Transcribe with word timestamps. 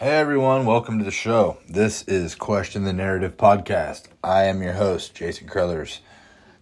Hey 0.00 0.16
everyone, 0.16 0.64
welcome 0.64 1.00
to 1.00 1.04
the 1.04 1.10
show. 1.10 1.58
This 1.68 2.04
is 2.04 2.36
Question 2.36 2.84
the 2.84 2.92
Narrative 2.92 3.36
podcast. 3.36 4.04
I 4.22 4.44
am 4.44 4.62
your 4.62 4.74
host, 4.74 5.12
Jason 5.12 5.48
Crothers. 5.48 6.02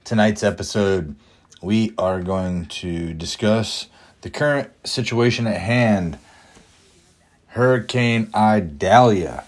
Tonight's 0.04 0.42
episode, 0.42 1.14
we 1.60 1.92
are 1.98 2.22
going 2.22 2.64
to 2.64 3.12
discuss 3.12 3.88
the 4.22 4.30
current 4.30 4.70
situation 4.88 5.46
at 5.46 5.60
hand 5.60 6.18
Hurricane 7.48 8.30
Idalia, 8.34 9.44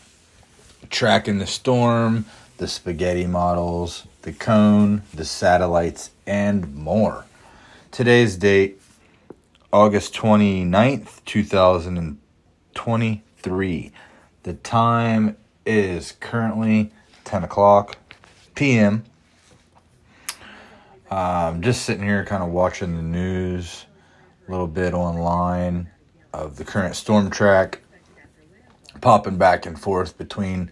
tracking 0.91 1.39
the 1.39 1.47
storm, 1.47 2.27
the 2.59 2.69
spaghetti 2.69 3.27
models, 3.27 4.07
the 4.21 4.35
cone, 4.35 5.01
the 5.15 5.25
satellites, 5.25 6.11
and 6.27 6.75
more. 6.75 7.25
Today's 7.91 8.37
date, 8.37 8.83
August 9.73 10.13
29th, 10.13 11.25
2020 11.25 13.23
three. 13.49 13.91
The 14.43 14.53
time 14.53 15.39
is 15.65 16.13
currently 16.21 16.93
10 17.25 17.45
o'clock 17.45 17.97
p.m. 18.55 19.05
Um, 21.11 21.63
just 21.63 21.87
sitting 21.87 22.05
here 22.05 22.27
kind 22.27 22.43
of 22.43 22.51
watching 22.51 22.95
the 22.95 23.03
news 23.03 23.87
a 24.47 24.51
little 24.51 24.67
bit 24.67 24.93
online 24.93 25.89
of 26.35 26.57
the 26.57 26.65
current 26.65 26.95
storm 26.95 27.31
track, 27.31 27.81
popping 29.01 29.39
back 29.39 29.65
and 29.65 29.81
forth 29.81 30.19
between 30.19 30.71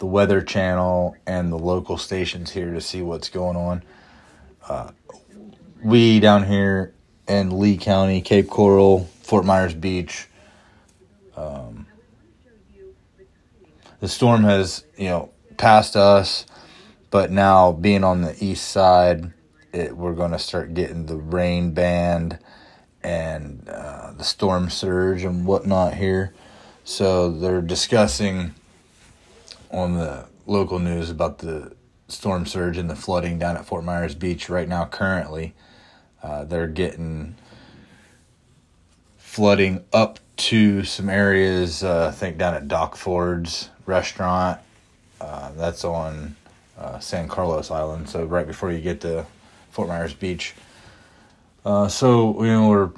the 0.00 0.06
Weather 0.06 0.42
Channel 0.42 1.16
and 1.24 1.52
the 1.52 1.58
local 1.58 1.98
stations 1.98 2.50
here 2.50 2.74
to 2.74 2.80
see 2.80 3.00
what's 3.00 3.28
going 3.28 3.56
on. 3.56 3.84
Uh, 4.68 4.90
we 5.84 6.18
down 6.18 6.44
here 6.44 6.92
in 7.28 7.60
Lee 7.60 7.76
County, 7.76 8.20
Cape 8.22 8.50
Coral, 8.50 9.04
Fort 9.22 9.44
Myers 9.44 9.74
Beach, 9.74 10.26
um, 11.38 11.67
the 14.00 14.08
storm 14.08 14.44
has 14.44 14.84
you 14.96 15.08
know 15.08 15.30
passed 15.56 15.96
us, 15.96 16.46
but 17.10 17.30
now 17.30 17.72
being 17.72 18.04
on 18.04 18.22
the 18.22 18.36
east 18.42 18.68
side, 18.68 19.32
it, 19.72 19.96
we're 19.96 20.14
going 20.14 20.30
to 20.30 20.38
start 20.38 20.74
getting 20.74 21.06
the 21.06 21.16
rain 21.16 21.72
band 21.72 22.38
and 23.02 23.68
uh, 23.68 24.12
the 24.12 24.24
storm 24.24 24.70
surge 24.70 25.24
and 25.24 25.46
whatnot 25.46 25.94
here. 25.94 26.32
So 26.84 27.30
they're 27.30 27.60
discussing 27.60 28.54
on 29.70 29.96
the 29.96 30.26
local 30.46 30.78
news 30.78 31.10
about 31.10 31.38
the 31.38 31.76
storm 32.08 32.46
surge 32.46 32.78
and 32.78 32.88
the 32.88 32.96
flooding 32.96 33.38
down 33.38 33.56
at 33.56 33.66
Fort 33.66 33.84
Myers 33.84 34.14
Beach 34.14 34.48
right 34.48 34.68
now. 34.68 34.86
Currently, 34.86 35.54
uh, 36.22 36.44
they're 36.44 36.66
getting 36.66 37.36
flooding 39.16 39.84
up 39.92 40.18
to 40.36 40.84
some 40.84 41.08
areas. 41.08 41.84
Uh, 41.84 42.08
I 42.08 42.10
think 42.10 42.38
down 42.38 42.54
at 42.54 42.68
Doc 42.68 42.96
Ford's 42.96 43.70
restaurant. 43.88 44.60
Uh, 45.20 45.50
that's 45.56 45.84
on 45.84 46.36
uh, 46.78 47.00
San 47.00 47.26
Carlos 47.26 47.72
Island, 47.72 48.08
so 48.08 48.24
right 48.24 48.46
before 48.46 48.70
you 48.70 48.80
get 48.80 49.00
to 49.00 49.26
Fort 49.70 49.88
Myers 49.88 50.14
Beach. 50.14 50.54
Uh, 51.64 51.88
so 51.88 52.40
you 52.44 52.50
know 52.50 52.68
we're 52.68 52.90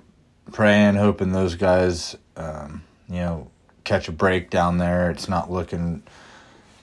praying, 0.52 0.96
hoping 0.96 1.32
those 1.32 1.54
guys, 1.54 2.16
um, 2.36 2.82
you 3.08 3.16
know, 3.16 3.50
catch 3.84 4.08
a 4.08 4.12
break 4.12 4.50
down 4.50 4.76
there. 4.76 5.10
It's 5.10 5.28
not 5.28 5.50
looking 5.50 6.02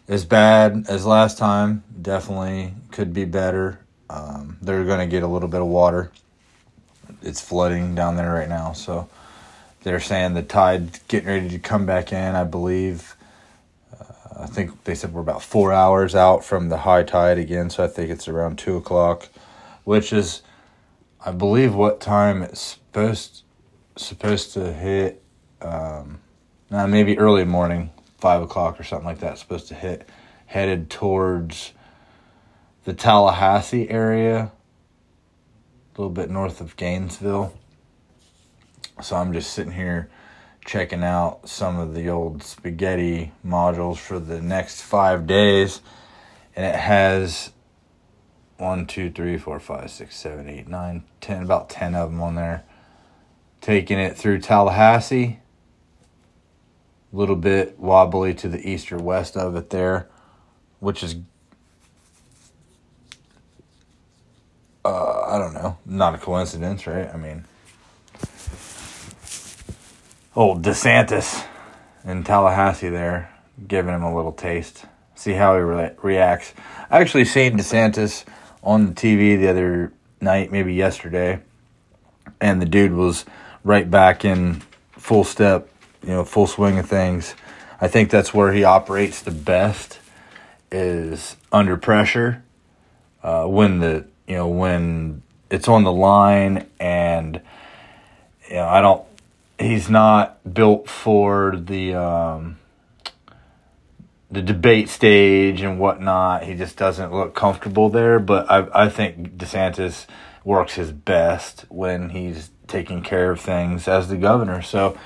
as 0.08 0.26
bad 0.26 0.86
as 0.90 1.06
last 1.06 1.38
time. 1.38 1.84
Definitely 2.02 2.74
could 2.92 3.14
be 3.14 3.26
better. 3.26 3.80
Um, 4.10 4.58
they're 4.62 4.86
going 4.86 5.00
to 5.00 5.12
get 5.12 5.22
a 5.22 5.28
little 5.28 5.50
bit 5.50 5.62
of 5.62 5.68
water. 5.68 6.12
It's 7.22 7.42
flooding 7.42 7.94
down 7.94 8.16
there 8.16 8.34
right 8.34 8.50
now, 8.50 8.72
so 8.74 9.10
they're 9.84 10.00
saying 10.00 10.34
the 10.34 10.44
tide 10.44 11.00
getting 11.08 11.28
ready 11.28 11.50
to 11.50 11.60
come 11.60 11.86
back 11.86 12.12
in. 12.12 12.36
I 12.36 12.44
believe 12.44 13.17
I 14.40 14.46
think 14.46 14.84
they 14.84 14.94
said 14.94 15.14
we're 15.14 15.22
about 15.22 15.42
four 15.42 15.74
hours 15.74 16.14
out 16.14 16.46
from 16.46 16.70
the 16.70 16.78
high 16.78 17.04
tide 17.04 17.40
again, 17.40 17.70
so 17.70 17.84
I 17.84 17.88
think 17.88 18.12
it's 18.12 18.28
around 18.28 18.60
two 18.60 18.78
o'clock, 18.78 19.30
which 19.84 20.14
is, 20.14 20.44
I 21.26 21.32
believe, 21.32 21.74
what 21.74 22.00
time 22.00 22.44
it's 22.44 22.62
supposed 22.62 23.44
supposed 23.96 24.54
to 24.54 24.72
hit. 24.72 25.24
Um, 25.60 26.20
now 26.70 26.86
maybe 26.86 27.18
early 27.18 27.46
morning, 27.46 27.90
five 28.20 28.44
o'clock 28.44 28.80
or 28.80 28.84
something 28.84 29.08
like 29.08 29.20
that. 29.20 29.40
Supposed 29.40 29.70
to 29.70 29.76
hit, 29.76 30.08
headed 30.46 30.92
towards 30.92 31.74
the 32.84 32.94
Tallahassee 32.94 33.90
area, 33.90 34.52
a 35.96 36.02
little 36.02 36.14
bit 36.14 36.30
north 36.30 36.62
of 36.62 36.76
Gainesville. 36.76 37.58
So 39.02 39.16
I'm 39.16 39.34
just 39.34 39.52
sitting 39.52 39.74
here 39.74 40.10
checking 40.68 41.02
out 41.02 41.48
some 41.48 41.80
of 41.80 41.96
the 41.96 42.10
old 42.10 42.44
spaghetti 42.44 43.32
models 43.42 43.98
for 43.98 44.20
the 44.20 44.42
next 44.42 44.82
five 44.82 45.26
days. 45.26 45.82
And 46.56 46.66
it 46.66 46.76
has 46.76 47.52
one, 48.58 48.86
two, 48.86 49.10
three, 49.10 49.38
four, 49.38 49.62
five, 49.62 49.90
six, 49.90 50.18
seven, 50.18 50.50
eight, 50.50 50.68
nine, 50.68 51.06
ten, 51.22 51.42
about 51.42 51.70
10 51.70 51.96
of 51.96 52.12
them 52.12 52.22
on 52.22 52.36
there. 52.36 52.66
Taking 53.62 53.98
it 53.98 54.18
through 54.18 54.40
Tallahassee, 54.40 55.40
a 57.14 57.16
little 57.16 57.36
bit 57.38 57.80
wobbly 57.80 58.34
to 58.34 58.50
the 58.50 58.70
east 58.70 58.92
or 58.92 58.98
west 58.98 59.38
of 59.38 59.56
it 59.56 59.70
there, 59.70 60.10
which 60.80 61.02
is, 61.02 61.16
uh, 64.84 65.22
I 65.22 65.38
don't 65.38 65.54
know, 65.54 65.78
not 65.86 66.14
a 66.14 66.18
coincidence, 66.18 66.86
right? 66.86 67.10
I 67.14 67.16
mean, 67.16 67.46
old 70.38 70.62
DeSantis 70.62 71.44
in 72.06 72.24
Tallahassee 72.24 72.90
there, 72.90 73.34
giving 73.68 73.96
him 73.96 74.04
a 74.04 74.16
little 74.16 74.32
taste. 74.32 74.86
See 75.16 75.34
how 75.34 75.56
he 75.56 75.62
re- 75.62 75.92
reacts. 76.04 76.54
I 76.92 77.02
actually 77.02 77.26
seen 77.26 77.58
DeSantis 77.58 78.24
on 78.62 78.86
the 78.86 78.94
TV 78.94 79.40
the 79.40 79.48
other 79.48 79.92
night, 80.22 80.52
maybe 80.52 80.76
yesterday, 80.76 81.40
and 82.40 82.62
the 82.62 82.68
dude 82.68 82.94
was 82.94 83.26
right 83.64 83.90
back 83.90 84.24
in 84.24 84.62
full 84.92 85.24
step, 85.24 85.70
you 86.04 86.10
know, 86.10 86.24
full 86.24 86.46
swing 86.46 86.78
of 86.78 86.88
things. 86.88 87.34
I 87.82 87.88
think 87.88 88.12
that's 88.12 88.32
where 88.32 88.54
he 88.54 88.64
operates 88.64 89.24
the 89.24 89.32
best 89.32 90.00
is 90.72 91.36
under 91.52 91.78
pressure. 91.78 92.44
Uh, 93.24 93.46
when 93.46 93.80
the 93.80 94.06
you 94.28 94.36
know 94.36 94.48
when 94.48 95.24
it's 95.50 95.68
on 95.68 95.84
the 95.84 95.92
line 95.92 96.68
and 96.80 97.42
you 98.48 98.56
know 98.56 98.68
I 98.68 98.82
don't 98.82 99.08
he's 99.60 99.90
not 99.90 100.54
built 100.54 100.90
for 100.90 101.56
the 101.56 101.96
um, 101.96 102.58
the 104.30 104.42
debate 104.42 104.90
stage 104.90 105.62
and 105.62 105.80
whatnot. 105.80 106.44
He 106.44 106.54
just 106.54 106.78
doesn't 106.78 107.12
look 107.12 107.36
comfortable 107.36 107.90
there. 107.90 108.20
But 108.20 108.50
I 108.50 108.86
I 108.86 108.90
think 108.90 109.38
DeSantis 109.38 110.06
works 110.44 110.76
his 110.76 110.92
best 110.92 111.66
when 111.70 112.10
he's 112.10 112.52
taking 112.68 113.02
care 113.02 113.32
of 113.32 113.40
things 113.40 113.88
as 113.88 114.08
the 114.10 114.18
governor. 114.18 114.62
So, 114.62 114.98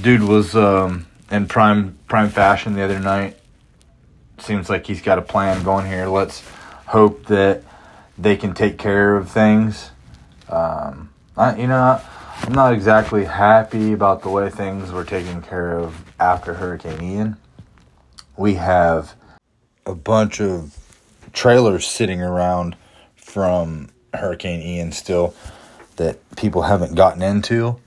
dude 0.00 0.22
was 0.22 0.56
um, 0.56 1.06
in 1.30 1.46
prime 1.46 1.98
prime 2.08 2.30
fashion 2.30 2.74
the 2.74 2.82
other 2.82 3.00
night. 3.00 3.38
Seems 4.38 4.68
like 4.68 4.86
he's 4.86 5.02
got 5.02 5.18
a 5.18 5.22
plan 5.22 5.62
going 5.62 5.86
here. 5.86 6.06
Let's 6.06 6.42
hope 6.86 7.26
that 7.26 7.62
they 8.18 8.36
can 8.36 8.54
take 8.54 8.76
care 8.76 9.16
of 9.16 9.30
things. 9.30 9.90
Um, 10.48 11.10
I, 11.36 11.56
you 11.56 11.66
know, 11.66 12.00
I'm 12.44 12.54
not 12.54 12.72
exactly 12.74 13.24
happy 13.24 13.92
about 13.92 14.22
the 14.22 14.28
way 14.28 14.50
things 14.50 14.90
were 14.90 15.04
taken 15.04 15.42
care 15.42 15.78
of 15.78 16.04
after 16.18 16.54
Hurricane 16.54 17.00
Ian. 17.00 17.36
We 18.36 18.54
have 18.54 19.14
a 19.86 19.94
bunch 19.94 20.40
of 20.40 20.76
trailers 21.32 21.86
sitting 21.86 22.20
around 22.20 22.76
from 23.14 23.90
Hurricane 24.12 24.60
Ian 24.60 24.90
still 24.90 25.36
that 25.96 26.18
people 26.36 26.62
haven't 26.62 26.96
gotten 26.96 27.22
into. 27.22 27.78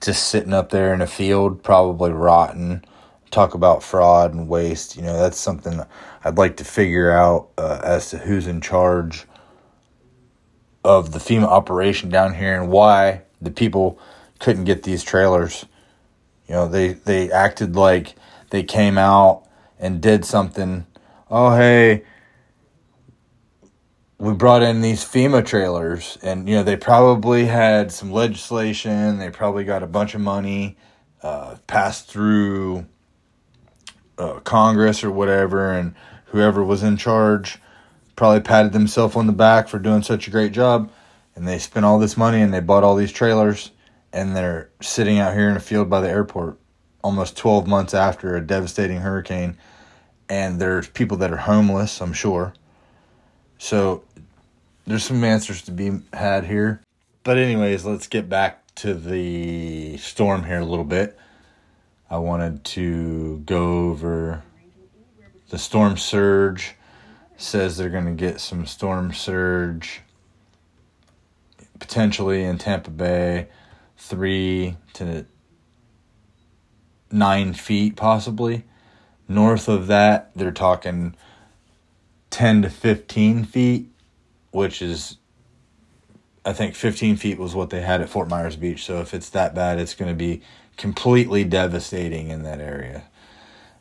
Just 0.00 0.26
sitting 0.26 0.52
up 0.52 0.70
there 0.70 0.92
in 0.92 1.00
a 1.00 1.06
field, 1.06 1.62
probably 1.62 2.10
rotten. 2.10 2.84
Talk 3.30 3.54
about 3.54 3.84
fraud 3.84 4.34
and 4.34 4.48
waste. 4.48 4.96
You 4.96 5.02
know, 5.02 5.16
that's 5.16 5.38
something 5.38 5.80
I'd 6.24 6.38
like 6.38 6.56
to 6.56 6.64
figure 6.64 7.12
out 7.12 7.50
uh, 7.56 7.80
as 7.84 8.10
to 8.10 8.18
who's 8.18 8.48
in 8.48 8.60
charge 8.60 9.26
of 10.84 11.12
the 11.12 11.20
FEMA 11.20 11.44
operation 11.44 12.10
down 12.10 12.34
here 12.34 12.60
and 12.60 12.68
why 12.68 13.22
the 13.40 13.50
people 13.50 13.98
couldn't 14.38 14.64
get 14.64 14.82
these 14.82 15.02
trailers. 15.02 15.64
You 16.48 16.54
know, 16.54 16.68
they 16.68 16.94
they 16.94 17.30
acted 17.30 17.76
like 17.76 18.16
they 18.50 18.62
came 18.62 18.98
out 18.98 19.44
and 19.78 20.00
did 20.00 20.24
something. 20.24 20.86
Oh, 21.30 21.56
hey, 21.56 22.02
we 24.18 24.34
brought 24.34 24.62
in 24.62 24.82
these 24.82 25.04
FEMA 25.04 25.44
trailers, 25.44 26.18
and 26.22 26.48
you 26.48 26.56
know 26.56 26.62
they 26.62 26.76
probably 26.76 27.46
had 27.46 27.92
some 27.92 28.12
legislation. 28.12 29.18
They 29.18 29.30
probably 29.30 29.64
got 29.64 29.82
a 29.82 29.86
bunch 29.86 30.14
of 30.14 30.20
money 30.20 30.76
uh, 31.22 31.56
passed 31.66 32.08
through 32.08 32.86
uh, 34.18 34.40
Congress 34.40 35.04
or 35.04 35.10
whatever, 35.10 35.72
and 35.72 35.94
whoever 36.26 36.64
was 36.64 36.82
in 36.82 36.96
charge 36.96 37.58
probably 38.16 38.40
patted 38.40 38.72
themselves 38.72 39.16
on 39.16 39.26
the 39.26 39.32
back 39.32 39.68
for 39.68 39.78
doing 39.78 40.02
such 40.02 40.28
a 40.28 40.30
great 40.30 40.52
job 40.52 40.90
and 41.34 41.46
they 41.46 41.58
spent 41.58 41.86
all 41.86 41.98
this 41.98 42.16
money 42.16 42.40
and 42.40 42.52
they 42.52 42.60
bought 42.60 42.84
all 42.84 42.96
these 42.96 43.12
trailers 43.12 43.70
and 44.12 44.34
they're 44.36 44.70
sitting 44.80 45.18
out 45.18 45.34
here 45.34 45.48
in 45.48 45.56
a 45.56 45.60
field 45.60 45.88
by 45.88 46.00
the 46.00 46.08
airport 46.08 46.58
almost 47.02 47.36
12 47.36 47.66
months 47.66 47.94
after 47.94 48.36
a 48.36 48.40
devastating 48.40 48.98
hurricane, 48.98 49.56
and 50.28 50.60
there's 50.60 50.88
people 50.88 51.16
that 51.18 51.32
are 51.32 51.38
homeless, 51.38 52.00
I'm 52.00 52.12
sure. 52.12 52.54
So 53.58 54.04
there's 54.86 55.04
some 55.04 55.24
answers 55.24 55.62
to 55.62 55.72
be 55.72 56.00
had 56.12 56.44
here. 56.44 56.82
But, 57.22 57.38
anyways, 57.38 57.84
let's 57.84 58.06
get 58.06 58.28
back 58.28 58.74
to 58.76 58.94
the 58.94 59.96
storm 59.98 60.44
here 60.44 60.60
a 60.60 60.64
little 60.64 60.84
bit. 60.84 61.18
I 62.08 62.18
wanted 62.18 62.64
to 62.64 63.38
go 63.46 63.88
over 63.90 64.42
the 65.50 65.58
storm 65.58 65.96
surge. 65.96 66.74
Says 67.36 67.76
they're 67.76 67.88
going 67.88 68.04
to 68.04 68.12
get 68.12 68.40
some 68.40 68.66
storm 68.66 69.14
surge 69.14 70.02
potentially 71.80 72.44
in 72.44 72.58
Tampa 72.58 72.90
Bay, 72.90 73.48
three 73.96 74.76
to 74.92 75.26
nine 77.10 77.54
feet 77.54 77.96
possibly. 77.96 78.64
North 79.28 79.68
of 79.68 79.86
that, 79.88 80.30
they're 80.34 80.52
talking 80.52 81.14
10 82.30 82.62
to 82.62 82.70
15 82.70 83.44
feet, 83.44 83.90
which 84.50 84.82
is, 84.82 85.18
I 86.44 86.52
think 86.52 86.74
15 86.74 87.16
feet 87.16 87.38
was 87.38 87.54
what 87.54 87.70
they 87.70 87.80
had 87.80 88.00
at 88.00 88.08
Fort 88.08 88.28
Myers 88.28 88.56
Beach. 88.56 88.84
So 88.84 89.00
if 89.00 89.14
it's 89.14 89.30
that 89.30 89.54
bad, 89.54 89.78
it's 89.78 89.94
going 89.94 90.10
to 90.10 90.16
be 90.16 90.42
completely 90.76 91.44
devastating 91.44 92.30
in 92.30 92.42
that 92.42 92.60
area. 92.60 93.04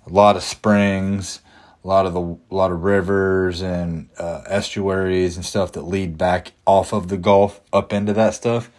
A 0.06 0.10
lot 0.10 0.36
of 0.36 0.44
springs, 0.44 1.42
a 1.84 1.88
lot 1.88 2.06
of 2.06 2.14
the 2.14 2.22
a 2.22 2.56
lot 2.56 2.72
of 2.72 2.84
rivers 2.84 3.62
and 3.62 4.10
uh, 4.18 4.44
estuaries 4.48 5.36
and 5.36 5.46
stuff 5.46 5.72
that 5.74 5.84
lead 5.84 6.18
back 6.18 6.54
off 6.66 6.94
of 6.94 7.08
the 7.08 7.18
Gulf 7.18 7.62
up 7.72 7.94
into 7.94 8.14
that 8.14 8.34
stuff. 8.34 8.70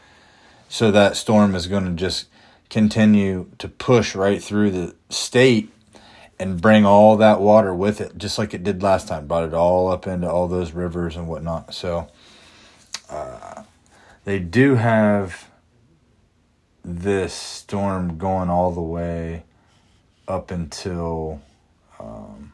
So 0.68 0.90
that 0.90 1.16
storm 1.16 1.54
is 1.54 1.66
going 1.66 1.84
to 1.84 1.92
just 1.92 2.26
continue 2.68 3.50
to 3.58 3.68
push 3.68 4.14
right 4.14 4.42
through 4.42 4.70
the 4.70 4.94
state 5.08 5.72
and 6.38 6.60
bring 6.60 6.86
all 6.86 7.16
that 7.16 7.40
water 7.40 7.74
with 7.74 8.00
it, 8.00 8.16
just 8.16 8.38
like 8.38 8.54
it 8.54 8.62
did 8.62 8.82
last 8.82 9.08
time. 9.08 9.26
Brought 9.26 9.44
it 9.44 9.54
all 9.54 9.90
up 9.90 10.06
into 10.06 10.30
all 10.30 10.48
those 10.48 10.72
rivers 10.72 11.16
and 11.16 11.28
whatnot. 11.28 11.74
So 11.74 12.08
uh, 13.10 13.64
they 14.24 14.38
do 14.38 14.76
have 14.76 15.50
this 16.84 17.34
storm 17.34 18.16
going 18.16 18.48
all 18.48 18.70
the 18.70 18.80
way 18.80 19.44
up 20.26 20.50
until 20.50 21.42
um, 21.98 22.49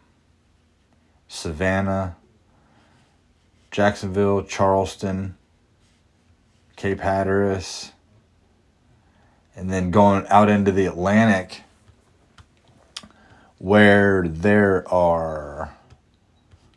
Savannah, 1.29 2.17
Jacksonville, 3.71 4.43
Charleston, 4.43 5.37
Cape 6.77 7.01
Hatteras, 7.01 7.93
and 9.55 9.71
then 9.71 9.91
going 9.91 10.27
out 10.29 10.49
into 10.49 10.71
the 10.71 10.87
Atlantic 10.87 11.63
where 13.59 14.27
there 14.29 14.87
are 14.93 15.75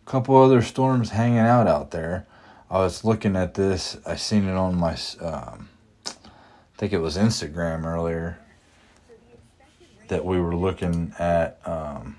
a 0.05 0.09
couple 0.09 0.35
other 0.37 0.61
storms 0.61 1.09
hanging 1.09 1.39
out 1.39 1.67
out 1.67 1.91
there. 1.91 2.25
I 2.69 2.79
was 2.79 3.03
looking 3.03 3.35
at 3.35 3.55
this. 3.55 3.97
I 4.05 4.15
seen 4.15 4.47
it 4.47 4.55
on 4.55 4.75
my, 4.75 4.93
um, 5.19 5.69
I 6.05 6.77
think 6.77 6.93
it 6.93 6.99
was 6.99 7.17
Instagram 7.17 7.83
earlier 7.83 8.39
that 10.07 10.23
we 10.23 10.39
were 10.39 10.55
looking 10.55 11.13
at 11.19 11.59
um, 11.65 12.15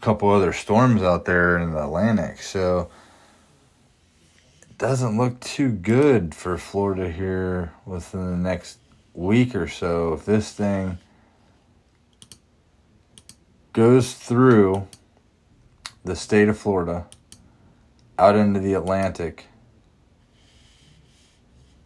couple 0.00 0.30
other 0.30 0.52
storms 0.52 1.02
out 1.02 1.24
there 1.24 1.58
in 1.58 1.72
the 1.72 1.82
Atlantic. 1.82 2.40
So 2.40 2.90
it 4.62 4.78
doesn't 4.78 5.16
look 5.18 5.40
too 5.40 5.70
good 5.70 6.34
for 6.34 6.58
Florida 6.58 7.10
here 7.10 7.72
within 7.84 8.30
the 8.30 8.36
next 8.36 8.78
week 9.14 9.54
or 9.54 9.68
so. 9.68 10.12
If 10.12 10.24
this 10.24 10.52
thing 10.52 10.98
goes 13.72 14.14
through 14.14 14.86
the 16.04 16.16
state 16.16 16.48
of 16.48 16.58
Florida 16.58 17.06
out 18.18 18.36
into 18.36 18.60
the 18.60 18.74
Atlantic 18.74 19.46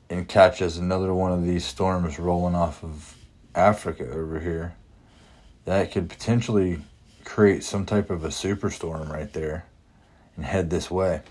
and 0.09 0.29
catches 0.29 0.77
another 0.77 1.15
one 1.15 1.33
of 1.33 1.45
these 1.45 1.65
storms 1.65 2.19
rolling 2.19 2.55
off 2.55 2.83
of 2.85 3.17
Africa 3.55 4.09
over 4.09 4.41
here, 4.41 4.75
that 5.65 5.93
could 5.93 6.09
potentially 6.09 6.81
create 7.31 7.63
some 7.63 7.87
type 7.87 8.11
of 8.11 8.25
a 8.25 8.29
superstorm 8.29 9.09
right 9.09 9.33
there 9.33 9.65
and 10.35 10.45
head 10.45 10.69
this 10.69 10.91
way. 10.91 11.23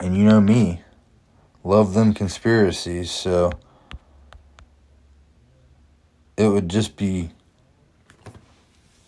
And 0.00 0.16
you 0.16 0.24
know 0.24 0.40
me, 0.40 0.82
love 1.62 1.94
them 1.94 2.12
conspiracies, 2.12 3.12
so 3.12 3.52
it 6.36 6.48
would 6.48 6.68
just 6.68 6.96
be 6.96 7.30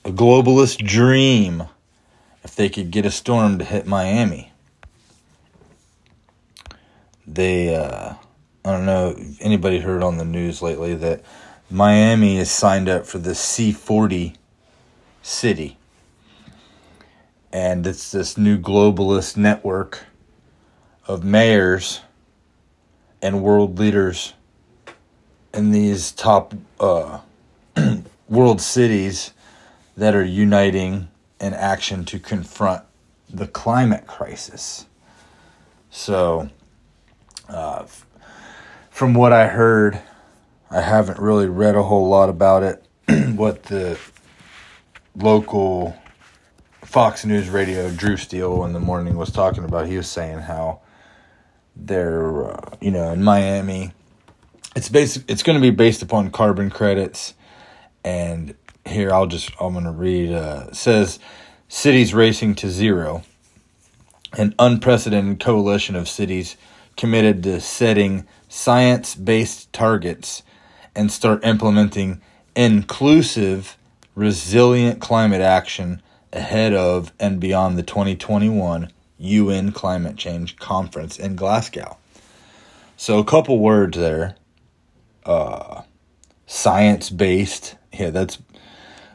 a 0.05 0.13
globalist 0.13 0.87
dream 0.87 1.65
if 2.45 2.55
they 2.55 2.69
could 2.69 2.93
get 2.93 3.05
a 3.05 3.11
storm 3.11 3.59
to 3.59 3.65
hit 3.65 3.89
Miami. 3.89 4.53
They, 7.27 7.75
uh, 7.75 8.15
I 8.65 8.71
don't 8.71 8.87
know 8.87 9.17
if 9.19 9.43
anybody 9.43 9.81
heard 9.81 10.05
on 10.05 10.19
the 10.19 10.25
news 10.25 10.63
lately 10.63 10.95
that 10.95 11.25
Miami 11.69 12.39
is 12.39 12.53
signed 12.53 12.89
up 12.89 13.05
for 13.05 13.19
the 13.19 13.33
C40 13.33 14.37
city. 15.27 15.77
And 17.53 17.87
it's 17.87 18.13
this 18.13 18.39
new 18.39 18.59
globalist 18.59 19.37
network 19.37 20.05
of 21.07 21.25
mayors 21.25 22.01
and 23.21 23.43
world 23.43 23.79
leaders 23.79 24.35
in 25.53 25.73
these 25.73 26.13
top 26.13 26.55
uh, 26.79 27.21
world 28.29 28.61
cities 28.61 29.33
that 29.97 30.15
are 30.15 30.25
uniting 30.25 31.09
in 31.41 31.55
action 31.55 32.05
to 32.05 32.19
confront 32.19 32.85
the 33.29 33.49
climate 33.49 34.07
crisis. 34.07 34.87
So, 35.91 36.51
uh, 37.49 37.87
from 38.91 39.15
what 39.15 39.33
I 39.33 39.49
heard, 39.49 40.01
I 40.71 40.83
haven't 40.83 41.19
really 41.19 41.49
read 41.49 41.75
a 41.75 41.83
whole 41.83 42.09
lot 42.09 42.29
about 42.29 42.63
it. 42.63 42.85
what 43.37 43.65
the 43.65 43.99
local 45.17 45.97
Fox 46.85 47.25
News 47.25 47.49
Radio, 47.49 47.91
Drew 47.91 48.17
Steele, 48.17 48.65
in 48.65 48.73
the 48.73 48.81
morning 48.81 49.17
was 49.17 49.31
talking 49.33 49.65
about. 49.65 49.87
He 49.89 49.97
was 49.97 50.09
saying 50.09 50.41
how 50.41 50.81
they're, 51.75 52.53
uh, 52.53 52.77
you 52.81 52.91
know, 52.91 53.13
in 53.13 53.23
Miami, 53.23 53.93
it's 54.75 54.89
basic. 54.89 55.29
It's 55.29 55.43
going 55.43 55.57
to 55.57 55.63
be 55.63 55.75
based 55.75 56.03
upon 56.03 56.31
carbon 56.31 56.71
credits, 56.71 57.35
and 58.05 58.55
here 58.85 59.13
I'll 59.13 59.27
just 59.27 59.51
I'm 59.61 59.73
going 59.73 59.85
to 59.85 59.91
read. 59.91 60.33
Uh, 60.33 60.73
says 60.73 61.19
cities 61.69 62.15
racing 62.15 62.55
to 62.57 62.71
zero, 62.71 63.23
an 64.35 64.55
unprecedented 64.59 65.41
coalition 65.41 65.97
of 65.97 66.09
cities 66.09 66.57
committed 66.97 67.43
to 67.43 67.61
setting 67.61 68.27
science-based 68.49 69.73
targets 69.73 70.43
and 70.95 71.11
start 71.13 71.45
implementing 71.45 72.23
inclusive 72.55 73.77
resilient 74.17 75.01
climate 75.01 75.43
action 75.43 76.03
ahead 76.33 76.75
of 76.75 77.13
and 77.21 77.39
beyond 77.39 77.79
the 77.79 77.83
2021 77.85 78.91
UN 79.19 79.71
Climate 79.71 80.17
Change 80.17 80.57
Conference 80.57 81.19
in 81.19 81.37
Glasgow. 81.37 81.97
So, 82.97 83.19
a 83.19 83.25
couple 83.25 83.59
words 83.61 83.97
there. 83.97 84.35
Uh, 85.25 85.83
science 86.47 87.11
based. 87.11 87.77
Yeah, 87.93 88.11
that's, 88.11 88.39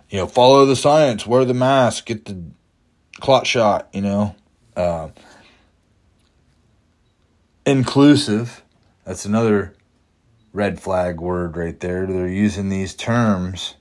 you 0.09 0.17
know, 0.17 0.27
follow 0.27 0.65
the 0.65 0.75
science, 0.75 1.25
wear 1.25 1.45
the 1.45 1.53
mask, 1.53 2.05
get 2.05 2.25
the 2.25 2.41
clot 3.19 3.45
shot, 3.47 3.89
you 3.93 4.01
know. 4.01 4.35
Uh, 4.75 5.09
inclusive. 7.65 8.63
That's 9.05 9.25
another 9.25 9.75
red 10.53 10.79
flag 10.79 11.19
word 11.19 11.57
right 11.57 11.79
there. 11.79 12.05
They're 12.05 12.27
using 12.27 12.69
these 12.69 12.93
terms 12.93 13.75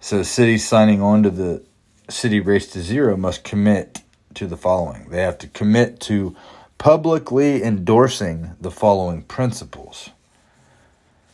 so 0.00 0.22
cities 0.22 0.66
signing 0.66 1.02
on 1.02 1.22
to 1.22 1.30
the 1.30 1.62
city 2.08 2.40
race 2.40 2.66
to 2.72 2.80
zero 2.80 3.16
must 3.16 3.44
commit 3.44 4.02
to 4.34 4.46
the 4.46 4.56
following. 4.56 5.08
They 5.10 5.22
have 5.22 5.38
to 5.38 5.48
commit 5.48 6.00
to 6.00 6.34
publicly 6.78 7.62
endorsing 7.62 8.56
the 8.60 8.70
following 8.70 9.22
principles 9.22 10.10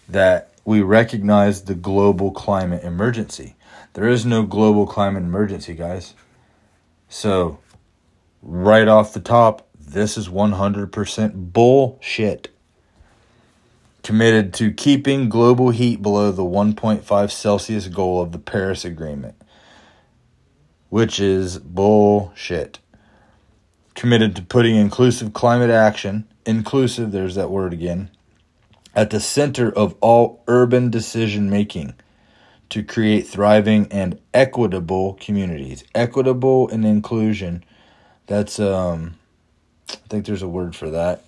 that 0.09 0.51
we 0.65 0.83
recognize 0.83 1.63
the 1.63 1.75
global 1.75 2.33
climate 2.33 2.83
emergency. 2.83 3.55
There 3.93 4.09
is 4.09 4.27
no 4.27 4.43
global 4.43 4.87
climate 4.87 5.23
emergency, 5.23 5.75
guys. 5.75 6.15
So, 7.09 7.61
right 8.43 8.89
off 8.89 9.13
the 9.13 9.21
top, 9.21 9.69
this 9.79 10.19
is 10.19 10.29
100% 10.29 11.53
bullshit 11.53 12.49
committed 14.07 14.55
to 14.55 14.71
keeping 14.71 15.29
global 15.29 15.71
heat 15.71 16.01
below 16.01 16.31
the 16.31 16.45
1.5 16.45 17.29
Celsius 17.29 17.89
goal 17.89 18.23
of 18.23 18.31
the 18.31 18.39
Paris 18.39 18.85
Agreement, 18.85 19.35
which 20.91 21.19
is 21.19 21.59
bullshit. 21.59 22.79
Committed 23.97 24.37
to 24.37 24.43
putting 24.43 24.77
inclusive 24.77 25.33
climate 25.33 25.71
action, 25.71 26.25
inclusive, 26.45 27.11
there's 27.11 27.35
that 27.35 27.51
word 27.51 27.73
again, 27.73 28.09
at 28.95 29.11
the 29.11 29.19
center 29.19 29.73
of 29.73 29.97
all 30.01 30.41
urban 30.47 30.89
decision 30.89 31.51
making 31.51 31.93
to 32.69 32.85
create 32.85 33.27
thriving 33.27 33.89
and 33.91 34.21
equitable 34.33 35.15
communities. 35.15 35.83
Equitable 35.97 36.69
and 36.69 36.85
inclusion. 36.85 37.65
That's 38.29 38.61
um 38.61 39.19
I 39.91 39.97
think 40.09 40.27
there's 40.27 40.43
a 40.43 40.49
word 40.49 40.77
for 40.77 40.91
that. 40.91 41.25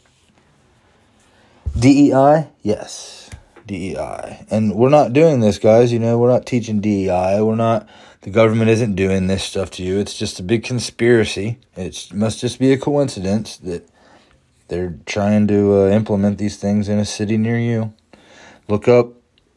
DEI? 1.76 2.48
Yes. 2.62 3.30
DEI. 3.66 4.46
And 4.50 4.74
we're 4.74 4.88
not 4.88 5.12
doing 5.12 5.40
this, 5.40 5.58
guys. 5.58 5.92
You 5.92 5.98
know, 5.98 6.18
we're 6.18 6.32
not 6.32 6.46
teaching 6.46 6.80
DEI. 6.80 7.40
We're 7.42 7.54
not 7.54 7.88
the 8.22 8.30
government 8.30 8.70
isn't 8.70 8.94
doing 8.94 9.26
this 9.26 9.44
stuff 9.44 9.70
to 9.72 9.82
you. 9.82 9.98
It's 9.98 10.18
just 10.18 10.40
a 10.40 10.42
big 10.42 10.64
conspiracy. 10.64 11.58
It 11.76 12.12
must 12.12 12.40
just 12.40 12.58
be 12.58 12.72
a 12.72 12.78
coincidence 12.78 13.56
that 13.58 13.88
they're 14.68 14.98
trying 15.06 15.46
to 15.48 15.82
uh, 15.82 15.88
implement 15.90 16.38
these 16.38 16.56
things 16.56 16.88
in 16.88 16.98
a 16.98 17.04
city 17.04 17.36
near 17.36 17.58
you. 17.58 17.94
Look 18.68 18.88
up 18.88 19.12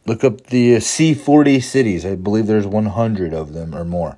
look 0.05 0.23
up 0.23 0.47
the 0.47 0.75
uh, 0.75 0.79
C40 0.79 1.61
cities. 1.61 2.05
I 2.05 2.15
believe 2.15 2.47
there's 2.47 2.67
100 2.67 3.33
of 3.33 3.53
them 3.53 3.75
or 3.75 3.83
more. 3.83 4.17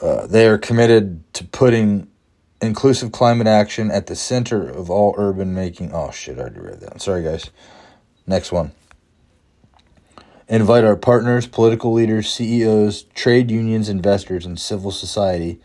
Uh, 0.00 0.26
they 0.26 0.46
are 0.46 0.58
committed 0.58 1.22
to 1.34 1.44
putting 1.44 2.08
inclusive 2.64 3.12
climate 3.12 3.46
action 3.46 3.90
at 3.90 4.06
the 4.06 4.16
center 4.16 4.68
of 4.68 4.90
all 4.90 5.14
urban 5.16 5.54
making. 5.54 5.92
Oh 5.92 6.10
shit, 6.10 6.38
I 6.38 6.42
already 6.42 6.60
read 6.60 6.80
that. 6.80 7.00
Sorry, 7.00 7.22
guys. 7.22 7.50
Next 8.26 8.52
one. 8.52 8.72
Invite 10.48 10.84
our 10.84 10.96
partners, 10.96 11.46
political 11.46 11.92
leaders, 11.92 12.28
CEOs, 12.30 13.04
trade 13.14 13.50
unions, 13.50 13.88
investors, 13.88 14.44
and 14.44 14.60
civil 14.60 14.90
society 14.90 15.58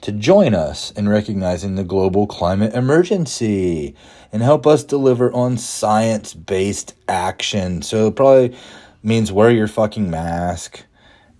to 0.00 0.12
join 0.12 0.54
us 0.54 0.90
in 0.90 1.08
recognizing 1.08 1.76
the 1.76 1.84
global 1.84 2.26
climate 2.26 2.74
emergency 2.74 3.94
and 4.32 4.42
help 4.42 4.66
us 4.66 4.84
deliver 4.84 5.32
on 5.32 5.56
science 5.56 6.34
based 6.34 6.94
action. 7.08 7.80
So 7.80 8.08
it 8.08 8.16
probably 8.16 8.56
means 9.02 9.30
wear 9.30 9.50
your 9.50 9.68
fucking 9.68 10.10
mask 10.10 10.84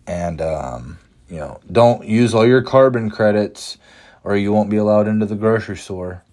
and, 0.07 0.41
um, 0.41 0.99
you 1.29 1.37
know, 1.37 1.61
don't 1.71 2.07
use 2.07 2.35
all 2.35 2.47
your 2.47 2.63
carbon 2.63 3.11
credits 3.11 3.77
or 4.25 4.37
you 4.37 4.53
won't 4.53 4.71
be 4.71 4.79
allowed 4.79 5.07
into 5.07 5.27
the 5.27 5.37
grocery 5.37 5.77
store. 5.77 6.25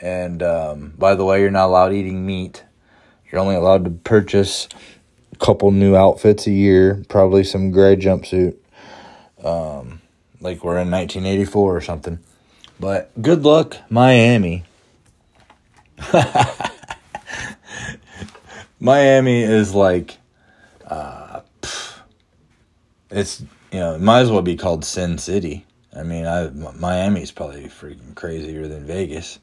And 0.00 0.42
um, 0.42 0.94
by 0.98 1.14
the 1.14 1.24
way, 1.24 1.40
you're 1.40 1.50
not 1.50 1.66
allowed 1.66 1.92
eating 1.92 2.26
meat. 2.26 2.64
You're 3.30 3.40
only 3.40 3.54
allowed 3.54 3.84
to 3.84 3.90
purchase 3.90 4.68
a 5.32 5.36
couple 5.36 5.70
new 5.70 5.94
outfits 5.94 6.46
a 6.46 6.50
year, 6.50 7.04
probably 7.08 7.44
some 7.44 7.70
gray 7.70 7.96
jumpsuit, 7.96 8.56
um, 9.44 10.00
like 10.40 10.64
we're 10.64 10.78
in 10.78 10.90
1984 10.90 11.76
or 11.76 11.80
something. 11.80 12.18
But 12.80 13.10
good 13.20 13.42
luck, 13.42 13.76
Miami. 13.90 14.64
Miami 18.80 19.42
is 19.42 19.74
like, 19.74 20.18
uh, 20.86 21.40
it's 23.10 23.40
you 23.72 23.80
know, 23.80 23.94
it 23.94 24.00
might 24.00 24.20
as 24.20 24.30
well 24.30 24.42
be 24.42 24.56
called 24.56 24.84
Sin 24.84 25.18
City. 25.18 25.65
I 25.96 26.02
mean, 26.02 26.26
I 26.26 26.50
Miami's 26.50 27.30
probably 27.30 27.64
freaking 27.64 28.14
crazier 28.14 28.68
than 28.68 28.86
Vegas. 28.86 29.38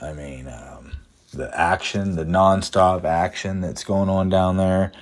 I 0.00 0.12
mean, 0.12 0.48
um, 0.48 0.92
the 1.32 1.50
action, 1.58 2.16
the 2.16 2.24
nonstop 2.24 3.04
action 3.04 3.60
that's 3.60 3.84
going 3.84 4.08
on 4.08 4.28
down 4.28 4.56
there, 4.56 4.92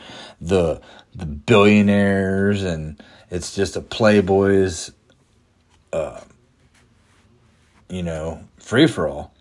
the 0.41 0.81
the 1.15 1.27
billionaires, 1.27 2.63
and 2.63 3.03
it's 3.31 3.55
just 3.55 3.77
a 3.77 3.81
playboys, 3.81 4.93
uh, 5.93 6.21
you 7.89 8.03
know, 8.03 8.43
free 8.59 8.87
for 8.87 9.09
all 9.09 9.33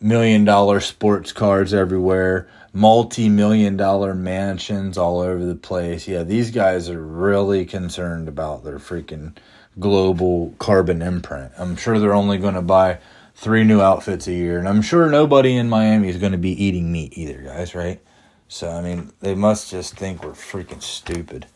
million 0.00 0.44
dollar 0.44 0.80
sports 0.80 1.32
cars 1.32 1.72
everywhere, 1.72 2.48
multi 2.72 3.28
million 3.28 3.76
dollar 3.76 4.14
mansions 4.14 4.96
all 4.96 5.20
over 5.20 5.44
the 5.44 5.54
place. 5.54 6.08
Yeah, 6.08 6.22
these 6.22 6.50
guys 6.50 6.88
are 6.88 7.02
really 7.02 7.64
concerned 7.64 8.28
about 8.28 8.64
their 8.64 8.78
freaking 8.78 9.34
global 9.78 10.54
carbon 10.58 11.02
imprint. 11.02 11.52
I'm 11.58 11.76
sure 11.76 11.98
they're 11.98 12.14
only 12.14 12.38
going 12.38 12.54
to 12.54 12.62
buy 12.62 12.98
three 13.34 13.64
new 13.64 13.80
outfits 13.80 14.26
a 14.26 14.32
year, 14.32 14.58
and 14.58 14.68
I'm 14.68 14.82
sure 14.82 15.08
nobody 15.08 15.56
in 15.56 15.68
Miami 15.68 16.08
is 16.08 16.18
going 16.18 16.32
to 16.32 16.38
be 16.38 16.64
eating 16.64 16.92
meat 16.92 17.16
either, 17.16 17.42
guys, 17.42 17.74
right? 17.74 18.00
So, 18.48 18.70
I 18.70 18.82
mean, 18.82 19.12
they 19.20 19.34
must 19.34 19.70
just 19.70 19.96
think 19.96 20.22
we're 20.22 20.32
freaking 20.32 20.82
stupid. 20.82 21.46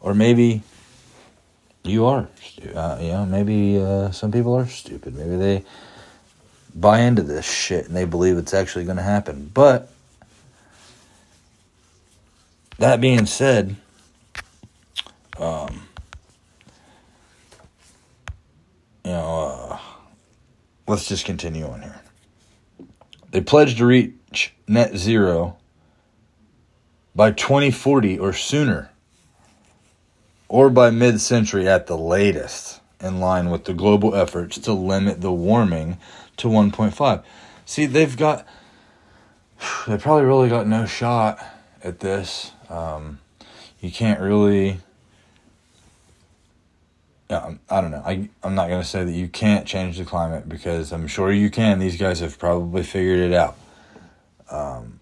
Or 0.00 0.14
maybe 0.14 0.62
you 1.82 2.06
are. 2.06 2.28
Uh, 2.74 3.26
maybe 3.28 3.78
uh, 3.80 4.12
some 4.12 4.30
people 4.30 4.54
are 4.54 4.66
stupid. 4.66 5.16
Maybe 5.16 5.36
they 5.36 5.64
buy 6.74 7.00
into 7.00 7.22
this 7.22 7.50
shit 7.50 7.86
and 7.86 7.96
they 7.96 8.04
believe 8.04 8.38
it's 8.38 8.54
actually 8.54 8.84
going 8.84 8.98
to 8.98 9.02
happen. 9.02 9.50
But 9.52 9.90
that 12.78 13.00
being 13.00 13.26
said, 13.26 13.76
um, 15.38 15.82
you 19.04 19.10
know, 19.10 19.68
uh, 19.70 19.78
let's 20.86 21.08
just 21.08 21.24
continue 21.24 21.66
on 21.66 21.82
here. 21.82 22.00
They 23.30 23.40
pledged 23.40 23.78
to 23.78 23.86
reach 23.86 24.54
net 24.66 24.96
zero 24.96 25.56
by 27.14 27.32
2040 27.32 28.18
or 28.18 28.32
sooner, 28.32 28.90
or 30.48 30.70
by 30.70 30.90
mid 30.90 31.20
century 31.20 31.68
at 31.68 31.88
the 31.88 31.98
latest, 31.98 32.80
in 33.00 33.20
line 33.20 33.50
with 33.50 33.64
the 33.64 33.74
global 33.74 34.14
efforts 34.14 34.58
to 34.58 34.72
limit 34.72 35.20
the 35.20 35.32
warming 35.32 35.98
to 36.36 36.48
1.5. 36.48 37.22
See, 37.66 37.86
they've 37.86 38.16
got, 38.16 38.46
they 39.88 39.98
probably 39.98 40.24
really 40.24 40.48
got 40.48 40.66
no 40.66 40.86
shot 40.86 41.44
at 41.82 42.00
this. 42.00 42.52
Um, 42.68 43.18
you 43.80 43.90
can't 43.90 44.20
really, 44.20 44.78
yeah, 47.30 47.54
I 47.70 47.80
don't 47.80 47.90
know. 47.90 48.02
I, 48.04 48.28
I'm 48.42 48.54
not 48.54 48.68
going 48.68 48.80
to 48.80 48.86
say 48.86 49.04
that 49.04 49.12
you 49.12 49.28
can't 49.28 49.66
change 49.66 49.98
the 49.98 50.04
climate 50.04 50.48
because 50.48 50.92
I'm 50.92 51.06
sure 51.06 51.32
you 51.32 51.50
can. 51.50 51.78
These 51.78 51.96
guys 51.96 52.20
have 52.20 52.38
probably 52.38 52.82
figured 52.82 53.20
it 53.20 53.32
out. 53.32 53.56
Um, 54.50 55.00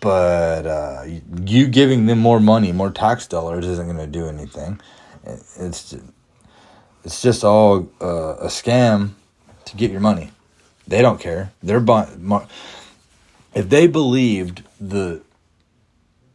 but 0.00 0.66
uh, 0.66 1.04
you 1.44 1.68
giving 1.68 2.06
them 2.06 2.18
more 2.18 2.40
money, 2.40 2.72
more 2.72 2.90
tax 2.90 3.28
dollars, 3.28 3.66
isn't 3.66 3.86
going 3.86 3.98
to 3.98 4.06
do 4.06 4.26
anything. 4.26 4.80
It's 5.24 5.94
it's 7.04 7.22
just 7.22 7.44
all 7.44 7.88
uh, 8.00 8.34
a 8.40 8.46
scam 8.48 9.10
to 9.64 9.76
get 9.76 9.92
your 9.92 10.00
money. 10.00 10.32
They 10.88 11.02
don't 11.02 11.20
care. 11.20 11.52
They're 11.62 11.78
buying. 11.78 12.30
If 13.54 13.68
they 13.68 13.86
believed 13.86 14.64
the 14.80 15.20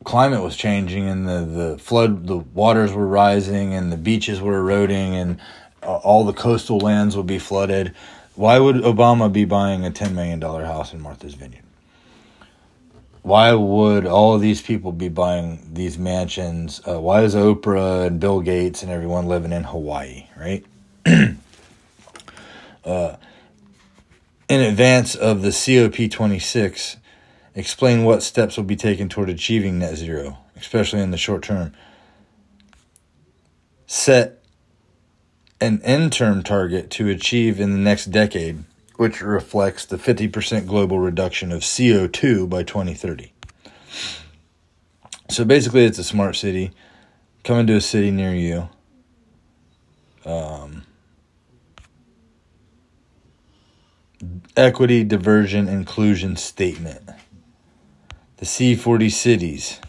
climate 0.08 0.42
was 0.42 0.56
changing 0.56 1.06
and 1.06 1.28
the, 1.28 1.42
the 1.44 1.78
flood, 1.78 2.28
the 2.28 2.38
waters 2.38 2.94
were 2.94 3.06
rising 3.06 3.74
and 3.74 3.92
the 3.92 3.98
beaches 3.98 4.40
were 4.40 4.58
eroding 4.58 5.14
and 5.16 5.38
all 5.84 6.24
the 6.24 6.32
coastal 6.32 6.80
lands 6.80 7.18
would 7.18 7.28
be 7.28 7.38
flooded, 7.38 7.94
why 8.36 8.58
would 8.58 8.78
Obama 8.78 9.32
be 9.32 9.44
buying 9.44 9.86
a 9.86 9.92
$10 9.92 10.14
million 10.14 10.40
house 10.42 10.94
in 10.94 11.02
Martha's 11.02 11.34
Vineyard? 11.34 11.66
Why 13.22 13.52
would 13.52 14.06
all 14.06 14.36
of 14.36 14.40
these 14.40 14.62
people 14.62 14.94
be 14.94 15.10
buying 15.10 15.68
these 15.74 15.98
mansions? 15.98 16.80
Uh, 16.88 17.02
why 17.02 17.24
is 17.24 17.36
Oprah 17.36 18.08
and 18.08 18.18
Bill 18.18 18.40
Gates 18.40 18.84
and 18.84 18.92
everyone 18.92 19.26
living 19.28 19.52
in 19.52 19.66
Hawaii, 19.66 20.28
right? 20.40 20.66
uh, 22.86 23.18
in 24.48 24.62
advance 24.62 25.16
of 25.16 25.42
the 25.42 25.50
COP26, 25.50 26.96
explain 27.58 28.04
what 28.04 28.22
steps 28.22 28.56
will 28.56 28.64
be 28.64 28.76
taken 28.76 29.10
toward 29.10 29.30
achieving 29.30 29.80
net 29.80 29.96
zero, 29.96 30.38
especially 30.56 31.02
in 31.02 31.10
the 31.10 31.18
short 31.18 31.42
term. 31.42 31.74
Set 33.88 34.44
an 35.60 35.82
interim 35.82 36.44
target 36.44 36.92
to 36.92 37.10
achieve 37.10 37.60
in 37.60 37.72
the 37.72 37.80
next 37.80 38.06
decade, 38.06 38.64
which 38.98 39.22
reflects 39.22 39.86
the 39.86 39.98
50% 39.98 40.68
global 40.68 41.00
reduction 41.00 41.52
of 41.52 41.62
CO2 41.62 42.48
by 42.48 42.62
2030. 42.62 43.34
So 45.30 45.44
basically, 45.44 45.86
it's 45.86 45.98
a 45.98 46.04
smart 46.04 46.36
city. 46.36 46.72
Come 47.44 47.66
to 47.66 47.76
a 47.76 47.82
city 47.82 48.12
near 48.12 48.36
you. 48.36 48.70
Um, 50.26 50.84
equity, 54.56 55.04
diversion, 55.04 55.68
inclusion 55.68 56.36
statement. 56.36 57.02
The 58.38 58.46
C40 58.46 59.12
cities 59.12 59.80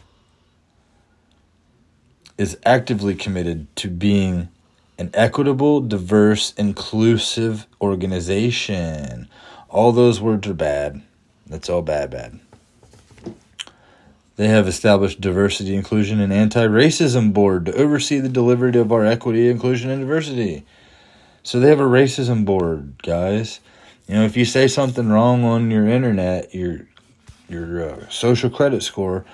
is 2.38 2.56
actively 2.64 3.14
committed 3.14 3.74
to 3.76 3.90
being 3.90 4.48
an 4.98 5.10
equitable, 5.12 5.82
diverse, 5.82 6.54
inclusive 6.54 7.66
organization. 7.80 9.28
All 9.68 9.92
those 9.92 10.20
words 10.20 10.48
are 10.48 10.54
bad. 10.54 11.02
That's 11.46 11.68
all 11.68 11.82
bad, 11.82 12.10
bad. 12.10 12.40
They 14.36 14.48
have 14.48 14.66
established 14.66 15.20
diversity, 15.20 15.74
inclusion, 15.74 16.18
and 16.20 16.32
anti-racism 16.32 17.34
board 17.34 17.66
to 17.66 17.74
oversee 17.74 18.18
the 18.18 18.28
delivery 18.30 18.78
of 18.78 18.92
our 18.92 19.04
equity, 19.04 19.48
inclusion, 19.48 19.90
and 19.90 20.00
diversity. 20.00 20.64
So 21.42 21.60
they 21.60 21.68
have 21.68 21.80
a 21.80 21.84
racism 21.84 22.44
board, 22.44 23.02
guys 23.02 23.60
You 24.06 24.14
know, 24.16 24.24
if 24.24 24.36
you 24.36 24.44
say 24.44 24.68
something 24.68 25.08
wrong 25.08 25.44
on 25.44 25.70
your 25.70 25.86
internet, 25.86 26.54
your 26.54 26.86
your 27.48 27.90
uh, 27.90 28.08
social 28.08 28.50
credit 28.50 28.82
score 28.82 29.24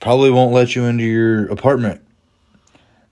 probably 0.00 0.30
won't 0.30 0.52
let 0.52 0.76
you 0.76 0.84
into 0.84 1.04
your 1.04 1.46
apartment 1.46 2.00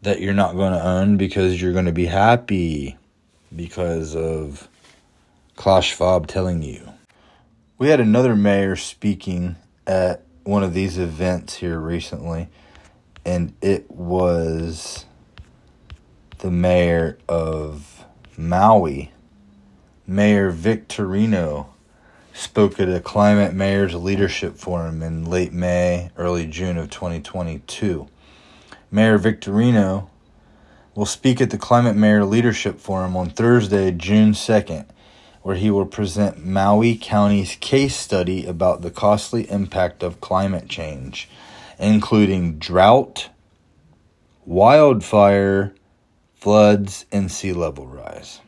that 0.02 0.20
you're 0.20 0.34
not 0.34 0.54
going 0.54 0.72
to 0.72 0.84
own 0.84 1.16
because 1.16 1.60
you're 1.60 1.72
going 1.72 1.86
to 1.86 1.92
be 1.92 2.06
happy 2.06 2.96
because 3.54 4.14
of 4.14 4.68
Klaus 5.56 5.84
Schwab 5.84 6.26
telling 6.26 6.62
you. 6.62 6.92
We 7.78 7.88
had 7.88 8.00
another 8.00 8.36
mayor 8.36 8.76
speaking 8.76 9.56
at 9.86 10.22
one 10.44 10.62
of 10.62 10.74
these 10.74 10.98
events 10.98 11.54
here 11.56 11.78
recently, 11.78 12.48
and 13.24 13.52
it 13.60 13.90
was 13.90 15.06
the 16.38 16.50
mayor 16.50 17.18
of 17.28 18.04
Maui, 18.36 19.12
Mayor 20.06 20.52
Victorino, 20.52 21.66
spoke 22.36 22.78
at 22.78 22.88
a 22.88 23.00
Climate 23.00 23.54
Mayors 23.54 23.94
Leadership 23.94 24.58
Forum 24.58 25.02
in 25.02 25.24
late 25.24 25.54
May, 25.54 26.10
early 26.18 26.46
June 26.46 26.76
of 26.76 26.90
2022. 26.90 28.08
Mayor 28.90 29.18
Victorino 29.18 30.10
will 30.94 31.06
speak 31.06 31.40
at 31.40 31.48
the 31.48 31.56
Climate 31.56 31.96
Mayor 31.96 32.26
Leadership 32.26 32.78
Forum 32.78 33.16
on 33.16 33.30
Thursday, 33.30 33.90
June 33.90 34.32
2nd, 34.32 34.84
where 35.40 35.56
he 35.56 35.70
will 35.70 35.86
present 35.86 36.44
Maui 36.44 36.96
County's 36.96 37.56
case 37.56 37.96
study 37.96 38.44
about 38.44 38.82
the 38.82 38.90
costly 38.90 39.50
impact 39.50 40.02
of 40.02 40.20
climate 40.20 40.68
change, 40.68 41.30
including 41.78 42.58
drought, 42.58 43.30
wildfire, 44.44 45.74
floods, 46.34 47.06
and 47.10 47.32
sea 47.32 47.54
level 47.54 47.86
rise. 47.86 48.40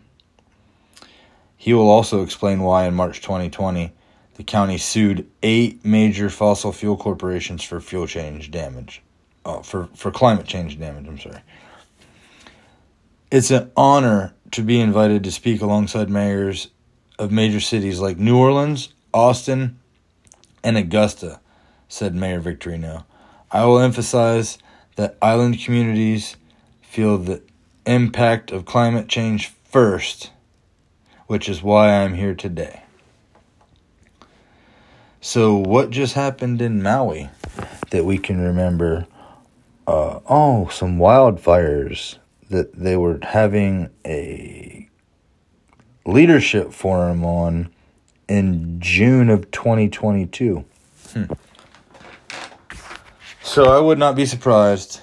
He 1.60 1.74
will 1.74 1.90
also 1.90 2.22
explain 2.22 2.60
why 2.60 2.86
in 2.86 2.94
March 2.94 3.20
2020 3.20 3.92
the 4.36 4.44
county 4.44 4.78
sued 4.78 5.28
eight 5.42 5.84
major 5.84 6.30
fossil 6.30 6.70
fuel 6.70 6.96
corporations 6.96 7.64
for 7.64 7.80
fuel 7.80 8.06
change 8.06 8.52
damage. 8.52 9.02
Oh, 9.44 9.62
for, 9.62 9.88
for 9.96 10.12
climate 10.12 10.46
change 10.46 10.78
damage, 10.78 11.08
I'm 11.08 11.18
sorry. 11.18 11.40
It's 13.32 13.50
an 13.50 13.72
honor 13.76 14.34
to 14.52 14.62
be 14.62 14.80
invited 14.80 15.24
to 15.24 15.32
speak 15.32 15.60
alongside 15.60 16.08
mayors 16.08 16.68
of 17.18 17.32
major 17.32 17.60
cities 17.60 17.98
like 17.98 18.18
New 18.18 18.38
Orleans, 18.38 18.94
Austin, 19.12 19.80
and 20.62 20.76
Augusta, 20.76 21.40
said 21.88 22.14
Mayor 22.14 22.40
Victorino. 22.40 23.04
I 23.50 23.64
will 23.64 23.80
emphasize 23.80 24.58
that 24.94 25.18
island 25.20 25.60
communities 25.60 26.36
feel 26.82 27.18
the 27.18 27.42
impact 27.84 28.52
of 28.52 28.64
climate 28.64 29.08
change 29.08 29.48
first 29.48 30.30
which 31.28 31.48
is 31.48 31.62
why 31.62 31.90
I'm 31.90 32.14
here 32.14 32.34
today. 32.34 32.82
So, 35.20 35.56
what 35.56 35.90
just 35.90 36.14
happened 36.14 36.60
in 36.62 36.82
Maui 36.82 37.28
that 37.90 38.04
we 38.04 38.18
can 38.18 38.40
remember? 38.40 39.06
Uh, 39.86 40.20
oh, 40.26 40.68
some 40.68 40.98
wildfires 40.98 42.18
that 42.50 42.72
they 42.74 42.96
were 42.96 43.18
having 43.22 43.90
a 44.06 44.88
leadership 46.06 46.72
forum 46.72 47.24
on 47.24 47.70
in 48.26 48.80
June 48.80 49.28
of 49.28 49.50
2022. 49.50 50.64
Hmm. 51.12 51.24
So, 53.42 53.64
I 53.64 53.80
would 53.80 53.98
not 53.98 54.16
be 54.16 54.24
surprised 54.24 55.02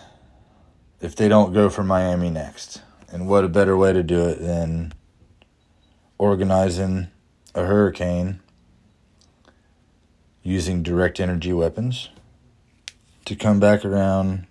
if 1.01 1.15
they 1.15 1.27
don't 1.27 1.53
go 1.53 1.69
for 1.69 1.83
Miami 1.83 2.31
next. 2.31 2.81
And 3.11 3.27
what 3.27 3.43
a 3.43 3.47
better 3.47 3.77
way 3.77 3.93
to 3.93 4.01
do 4.01 4.27
it 4.27 4.39
than 4.39 4.91
organizing 6.17 7.07
a 7.53 7.65
hurricane 7.65 8.39
using 10.43 10.83
direct 10.83 11.19
energy 11.19 11.51
weapons 11.51 12.09
to 13.25 13.35
come 13.35 13.59
back 13.59 13.83
around 13.83 14.45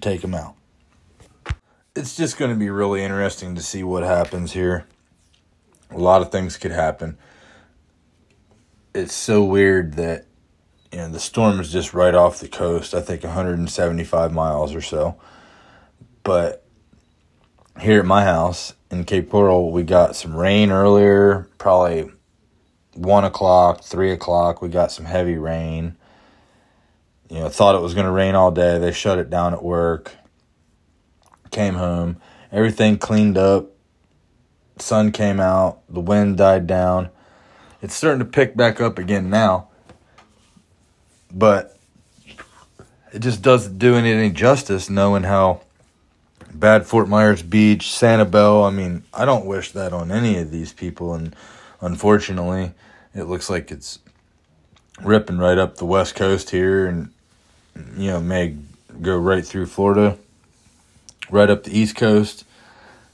take 0.00 0.20
them 0.20 0.34
out. 0.34 0.54
It's 1.94 2.16
just 2.16 2.38
going 2.38 2.50
to 2.50 2.56
be 2.56 2.70
really 2.70 3.02
interesting 3.02 3.54
to 3.54 3.62
see 3.62 3.82
what 3.82 4.02
happens 4.02 4.52
here. 4.52 4.86
A 5.90 5.98
lot 5.98 6.22
of 6.22 6.32
things 6.32 6.56
could 6.56 6.70
happen. 6.70 7.18
It's 8.94 9.14
so 9.14 9.44
weird 9.44 9.94
that 9.94 10.26
you 10.90 10.98
know 10.98 11.08
the 11.08 11.20
storm 11.20 11.60
is 11.60 11.72
just 11.72 11.94
right 11.94 12.14
off 12.14 12.40
the 12.40 12.48
coast. 12.48 12.94
I 12.94 13.00
think 13.00 13.22
175 13.22 14.32
miles 14.32 14.74
or 14.74 14.80
so. 14.80 15.16
But 16.22 16.61
here 17.80 18.00
at 18.00 18.06
my 18.06 18.24
house, 18.24 18.74
in 18.90 19.04
Cape 19.04 19.30
Coral, 19.30 19.72
we 19.72 19.82
got 19.82 20.14
some 20.14 20.36
rain 20.36 20.70
earlier, 20.70 21.48
probably 21.58 22.10
one 22.94 23.24
o'clock, 23.24 23.82
three 23.82 24.12
o'clock. 24.12 24.60
We 24.60 24.68
got 24.68 24.92
some 24.92 25.06
heavy 25.06 25.36
rain. 25.36 25.96
You 27.30 27.40
know, 27.40 27.48
thought 27.48 27.74
it 27.74 27.80
was 27.80 27.94
going 27.94 28.06
to 28.06 28.12
rain 28.12 28.34
all 28.34 28.50
day. 28.50 28.78
They 28.78 28.92
shut 28.92 29.18
it 29.18 29.30
down 29.30 29.54
at 29.54 29.62
work. 29.62 30.12
Came 31.50 31.74
home, 31.74 32.18
everything 32.50 32.98
cleaned 32.98 33.38
up. 33.38 33.70
Sun 34.78 35.12
came 35.12 35.40
out. 35.40 35.80
The 35.88 36.00
wind 36.00 36.36
died 36.36 36.66
down. 36.66 37.10
It's 37.80 37.94
starting 37.94 38.20
to 38.20 38.24
pick 38.24 38.56
back 38.56 38.80
up 38.80 38.98
again 38.98 39.28
now, 39.28 39.68
but 41.32 41.76
it 43.12 43.20
just 43.20 43.42
doesn't 43.42 43.78
do 43.78 43.96
any 43.96 44.30
justice 44.30 44.88
knowing 44.88 45.24
how 45.24 45.62
bad 46.54 46.86
Fort 46.86 47.08
Myers 47.08 47.42
Beach, 47.42 47.86
Sanibel. 47.86 48.66
I 48.66 48.70
mean, 48.70 49.04
I 49.12 49.24
don't 49.24 49.46
wish 49.46 49.72
that 49.72 49.92
on 49.92 50.10
any 50.10 50.38
of 50.38 50.50
these 50.50 50.72
people, 50.72 51.14
and 51.14 51.34
unfortunately, 51.80 52.72
it 53.14 53.24
looks 53.24 53.50
like 53.50 53.70
it's 53.70 53.98
ripping 55.02 55.38
right 55.38 55.58
up 55.58 55.76
the 55.76 55.84
west 55.84 56.14
coast 56.14 56.50
here, 56.50 56.86
and 56.86 57.10
you 57.96 58.08
know 58.10 58.20
may 58.20 58.56
go 59.00 59.16
right 59.16 59.44
through 59.44 59.66
Florida, 59.66 60.18
right 61.30 61.50
up 61.50 61.64
the 61.64 61.76
east 61.76 61.96
coast, 61.96 62.44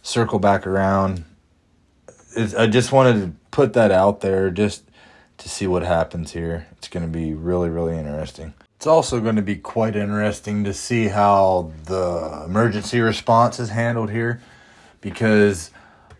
circle 0.03 0.39
back 0.39 0.67
around. 0.67 1.25
It's, 2.37 2.55
I 2.55 2.67
just 2.67 2.93
wanted 2.93 3.21
to 3.21 3.33
put 3.51 3.73
that 3.73 3.91
out 3.91 4.21
there 4.21 4.51
just 4.51 4.85
to 5.39 5.49
see 5.49 5.67
what 5.67 5.83
happens 5.83 6.33
here. 6.33 6.67
It's 6.73 6.89
going 6.89 7.05
to 7.05 7.13
be 7.13 7.33
really, 7.33 7.69
really 7.69 7.97
interesting. 7.97 8.55
It's 8.79 8.87
also 8.87 9.21
going 9.21 9.35
to 9.35 9.43
be 9.43 9.57
quite 9.57 9.97
interesting 9.97 10.63
to 10.63 10.73
see 10.73 11.09
how 11.09 11.73
the 11.87 12.45
emergency 12.47 13.01
response 13.01 13.59
is 13.59 13.71
handled 13.71 14.09
here 14.09 14.41
because 15.01 15.73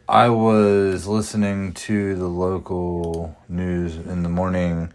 I 0.09 0.31
was 0.31 1.07
listening 1.07 1.73
to 1.75 2.17
the 2.17 2.27
local 2.27 3.37
news 3.49 3.95
in 3.95 4.25
the 4.25 4.29
morning, 4.29 4.93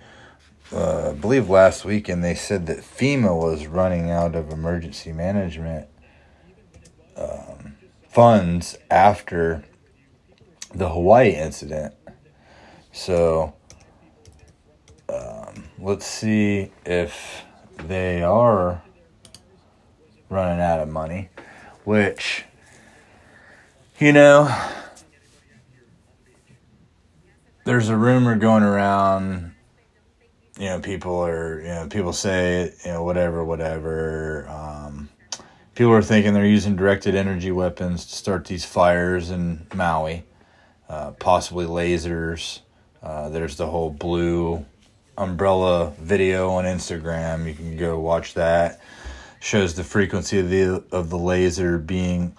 uh, 0.74 1.12
I 1.12 1.14
believe 1.14 1.50
last 1.50 1.86
week, 1.86 2.10
and 2.10 2.22
they 2.22 2.36
said 2.36 2.66
that 2.66 2.80
FEMA 2.80 3.34
was 3.34 3.66
running 3.66 4.12
out 4.12 4.36
of 4.36 4.52
emergency 4.52 5.14
management 5.14 5.88
um, 7.16 7.78
funds 8.10 8.78
after 8.92 9.64
the 10.76 10.90
Hawaii 10.90 11.30
incident. 11.30 11.94
So 12.92 13.54
um, 15.08 15.70
let's 15.80 16.06
see 16.06 16.70
if 16.86 17.46
they 17.78 18.24
are 18.24 18.82
running 20.30 20.60
out 20.60 20.80
of 20.80 20.90
money, 20.90 21.30
which, 21.84 22.46
you 24.00 24.12
know, 24.12 24.54
there's 27.66 27.90
a 27.90 27.96
rumor 27.96 28.36
going 28.36 28.64
around. 28.64 29.54
You 30.60 30.66
know, 30.66 30.80
people 30.80 31.24
are, 31.26 31.62
you 31.62 31.68
know, 31.68 31.88
people 31.90 32.14
say, 32.14 32.74
you 32.86 32.92
know, 32.92 33.04
whatever, 33.04 33.44
whatever. 33.44 34.48
Um, 34.50 35.10
people 35.76 35.94
are 35.94 36.02
thinking 36.02 36.34
they're 36.34 36.46
using 36.46 36.76
directed 36.76 37.16
energy 37.16 37.52
weapons 37.52 38.06
to 38.06 38.16
start 38.16 38.46
these 38.46 38.66
fires 38.66 39.30
in 39.32 39.66
Maui, 39.74 40.24
uh, 40.90 41.12
possibly 41.12 41.66
lasers. 41.66 42.60
Uh, 43.02 43.30
there's 43.30 43.58
the 43.58 43.68
whole 43.68 43.90
blue 43.90 44.66
umbrella 45.18 45.94
video 46.00 46.52
on 46.52 46.66
Instagram. 46.66 47.48
You 47.48 47.54
can 47.54 47.78
go 47.78 48.00
watch 48.00 48.34
that. 48.34 48.82
Shows 49.40 49.76
the 49.76 49.84
frequency 49.84 50.40
of 50.40 50.50
the 50.50 50.84
of 50.92 51.10
the 51.10 51.18
laser 51.18 51.78
being 51.78 52.36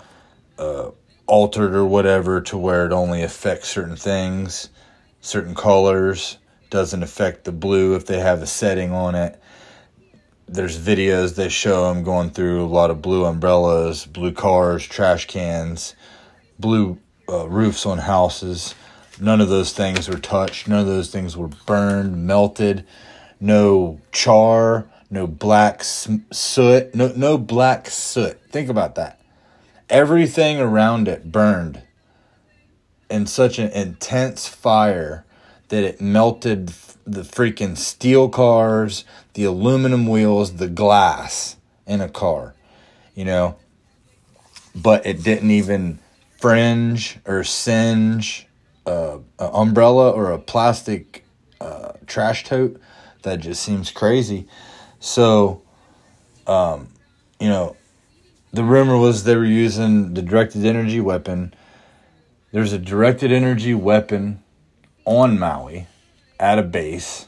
uh, 0.58 0.90
altered 1.26 1.74
or 1.74 1.84
whatever 1.84 2.40
to 2.42 2.56
where 2.56 2.87
it 2.87 2.92
only 2.92 3.22
affects 3.22 3.68
certain 3.68 3.96
things, 3.96 4.70
certain 5.20 5.54
colors. 5.54 6.38
Doesn't 6.70 7.02
affect 7.02 7.44
the 7.44 7.52
blue 7.52 7.94
if 7.94 8.06
they 8.06 8.18
have 8.18 8.42
a 8.42 8.46
setting 8.46 8.92
on 8.92 9.14
it. 9.14 9.40
There's 10.48 10.78
videos 10.78 11.37
they 11.37 11.48
show 11.48 11.92
them 11.92 12.02
going 12.04 12.30
through 12.30 12.64
a 12.64 12.66
lot 12.66 12.90
of 12.90 13.00
blue 13.00 13.24
umbrellas, 13.24 14.06
blue 14.06 14.32
cars, 14.32 14.84
trash 14.84 15.26
cans, 15.26 15.94
blue 16.58 16.98
uh, 17.28 17.48
roofs 17.48 17.87
on 17.87 17.98
houses 17.98 18.74
None 19.20 19.40
of 19.40 19.48
those 19.48 19.72
things 19.72 20.09
were 20.09 20.18
touched. 20.18 20.68
None 20.68 20.81
of 20.81 20.87
those 20.87 21.11
things 21.11 21.37
were 21.37 21.48
burned, 21.66 22.27
melted. 22.27 22.85
No 23.40 24.00
char, 24.12 24.87
no 25.11 25.27
black 25.27 25.83
soot, 25.85 26.94
no 26.94 27.12
no 27.16 27.38
black 27.38 27.88
soot. 27.90 28.40
Think 28.50 28.68
about 28.68 28.94
that. 28.96 29.20
Everything 29.90 30.59
around 30.61 31.09
it 31.09 31.31
burned. 31.31 31.83
in 33.11 33.27
such 33.27 33.59
an 33.59 33.70
intense 33.70 34.48
fire 34.48 35.24
that 35.68 35.85
it 35.85 36.00
melted 36.00 36.68
the 37.07 37.22
freaking 37.22 37.77
steel 37.77 38.29
cars, 38.29 39.05
the 39.35 39.44
aluminum 39.44 40.07
wheels, 40.07 40.57
the 40.57 40.68
glass 40.68 41.57
in 41.87 42.00
a 42.00 42.09
car, 42.09 42.55
you 43.14 43.24
know. 43.24 43.57
But 44.74 45.07
it 45.07 45.22
didn't 45.22 45.50
even 45.50 45.98
fringe 46.40 47.18
or 47.24 47.44
singe 47.44 48.46
uh, 48.87 49.18
an 49.38 49.51
umbrella 49.53 50.11
or 50.11 50.33
a 50.33 50.38
plastic 50.38 51.25
uh, 51.61 51.92
trash 52.07 52.44
tote. 52.44 52.81
That 53.23 53.40
just 53.40 53.62
seems 53.62 53.90
crazy. 53.90 54.47
So, 55.01 55.62
um, 56.47 56.88
you 57.40 57.49
know, 57.49 57.77
the 58.53 58.62
rumor 58.62 58.99
was 58.99 59.25
they 59.25 59.37
were 59.37 59.44
using 59.44 60.14
the 60.14 60.23
directed 60.23 60.64
energy 60.64 61.01
weapon. 61.01 61.55
There's 62.53 62.73
a 62.73 62.79
directed 62.79 63.33
energy 63.33 63.75
weapon 63.75 64.42
on 65.05 65.38
Maui 65.38 65.87
at 66.38 66.59
a 66.59 66.62
base. 66.62 67.27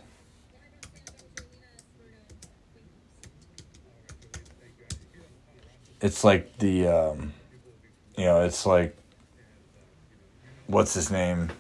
It's 6.01 6.23
like 6.23 6.59
the, 6.59 6.87
um, 6.87 7.33
you 8.17 8.27
know, 8.27 8.43
it's 8.43 8.67
like, 8.67 8.97
what's 10.67 10.95
his 10.95 11.11
name? 11.11 11.51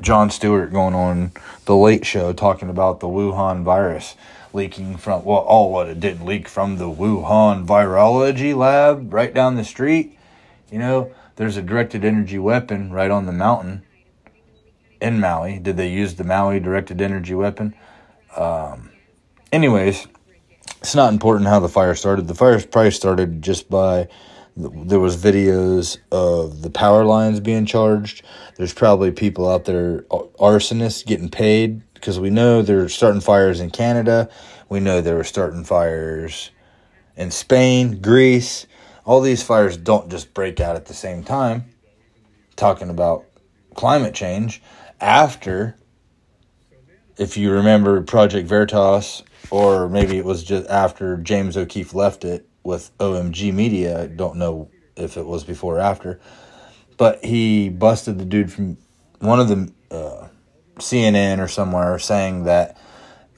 Jon 0.00 0.30
Stewart 0.30 0.72
going 0.72 0.94
on 0.94 1.32
the 1.66 1.76
Late 1.76 2.04
Show 2.04 2.32
talking 2.32 2.68
about 2.68 3.00
the 3.00 3.06
Wuhan 3.06 3.62
virus 3.62 4.16
leaking 4.52 4.96
from 4.96 5.24
well, 5.24 5.38
all 5.38 5.72
what 5.72 5.88
it 5.88 6.00
didn't 6.00 6.24
leak 6.24 6.48
from 6.48 6.78
the 6.78 6.84
Wuhan 6.84 7.66
virology 7.66 8.56
lab 8.56 9.12
right 9.12 9.32
down 9.32 9.56
the 9.56 9.64
street. 9.64 10.18
You 10.70 10.78
know, 10.78 11.12
there's 11.36 11.56
a 11.56 11.62
directed 11.62 12.04
energy 12.04 12.38
weapon 12.38 12.90
right 12.90 13.10
on 13.10 13.26
the 13.26 13.32
mountain 13.32 13.82
in 15.00 15.20
Maui. 15.20 15.58
Did 15.58 15.76
they 15.76 15.90
use 15.90 16.14
the 16.14 16.24
Maui 16.24 16.60
directed 16.60 17.00
energy 17.00 17.34
weapon? 17.34 17.74
Um, 18.36 18.90
anyways, 19.52 20.06
it's 20.80 20.94
not 20.94 21.12
important 21.12 21.48
how 21.48 21.60
the 21.60 21.68
fire 21.68 21.94
started. 21.94 22.26
The 22.26 22.34
fire 22.34 22.60
probably 22.60 22.90
started 22.90 23.42
just 23.42 23.70
by 23.70 24.08
there 24.56 25.00
was 25.00 25.16
videos 25.16 25.98
of 26.12 26.62
the 26.62 26.70
power 26.70 27.04
lines 27.04 27.40
being 27.40 27.66
charged. 27.66 28.24
There's 28.56 28.72
probably 28.72 29.10
people 29.10 29.48
out 29.48 29.64
there, 29.64 30.02
arsonists 30.02 31.04
getting 31.04 31.28
paid 31.28 31.82
because 31.94 32.20
we 32.20 32.30
know 32.30 32.62
they're 32.62 32.88
starting 32.88 33.20
fires 33.20 33.60
in 33.60 33.70
Canada. 33.70 34.28
We 34.68 34.80
know 34.80 35.00
they 35.00 35.12
were 35.12 35.24
starting 35.24 35.64
fires 35.64 36.50
in 37.16 37.30
Spain, 37.30 38.00
Greece. 38.00 38.66
All 39.04 39.20
these 39.20 39.42
fires 39.42 39.76
don't 39.76 40.10
just 40.10 40.32
break 40.34 40.60
out 40.60 40.76
at 40.76 40.86
the 40.86 40.94
same 40.94 41.24
time. 41.24 41.64
Talking 42.56 42.90
about 42.90 43.24
climate 43.74 44.14
change, 44.14 44.62
after, 45.00 45.76
if 47.18 47.36
you 47.36 47.50
remember 47.50 48.00
Project 48.02 48.48
Veritas, 48.48 49.24
or 49.50 49.88
maybe 49.88 50.16
it 50.16 50.24
was 50.24 50.44
just 50.44 50.68
after 50.70 51.16
James 51.16 51.56
O'Keefe 51.56 51.92
left 51.92 52.24
it, 52.24 52.48
with 52.64 52.96
OMG 52.98 53.52
Media. 53.52 54.02
I 54.02 54.06
don't 54.06 54.36
know 54.36 54.70
if 54.96 55.16
it 55.16 55.26
was 55.26 55.44
before 55.44 55.76
or 55.76 55.80
after, 55.80 56.18
but 56.96 57.24
he 57.24 57.68
busted 57.68 58.18
the 58.18 58.24
dude 58.24 58.50
from 58.52 58.78
one 59.20 59.38
of 59.38 59.48
the 59.48 59.72
uh, 59.94 60.28
CNN 60.78 61.38
or 61.38 61.46
somewhere 61.46 61.98
saying 61.98 62.44
that 62.44 62.76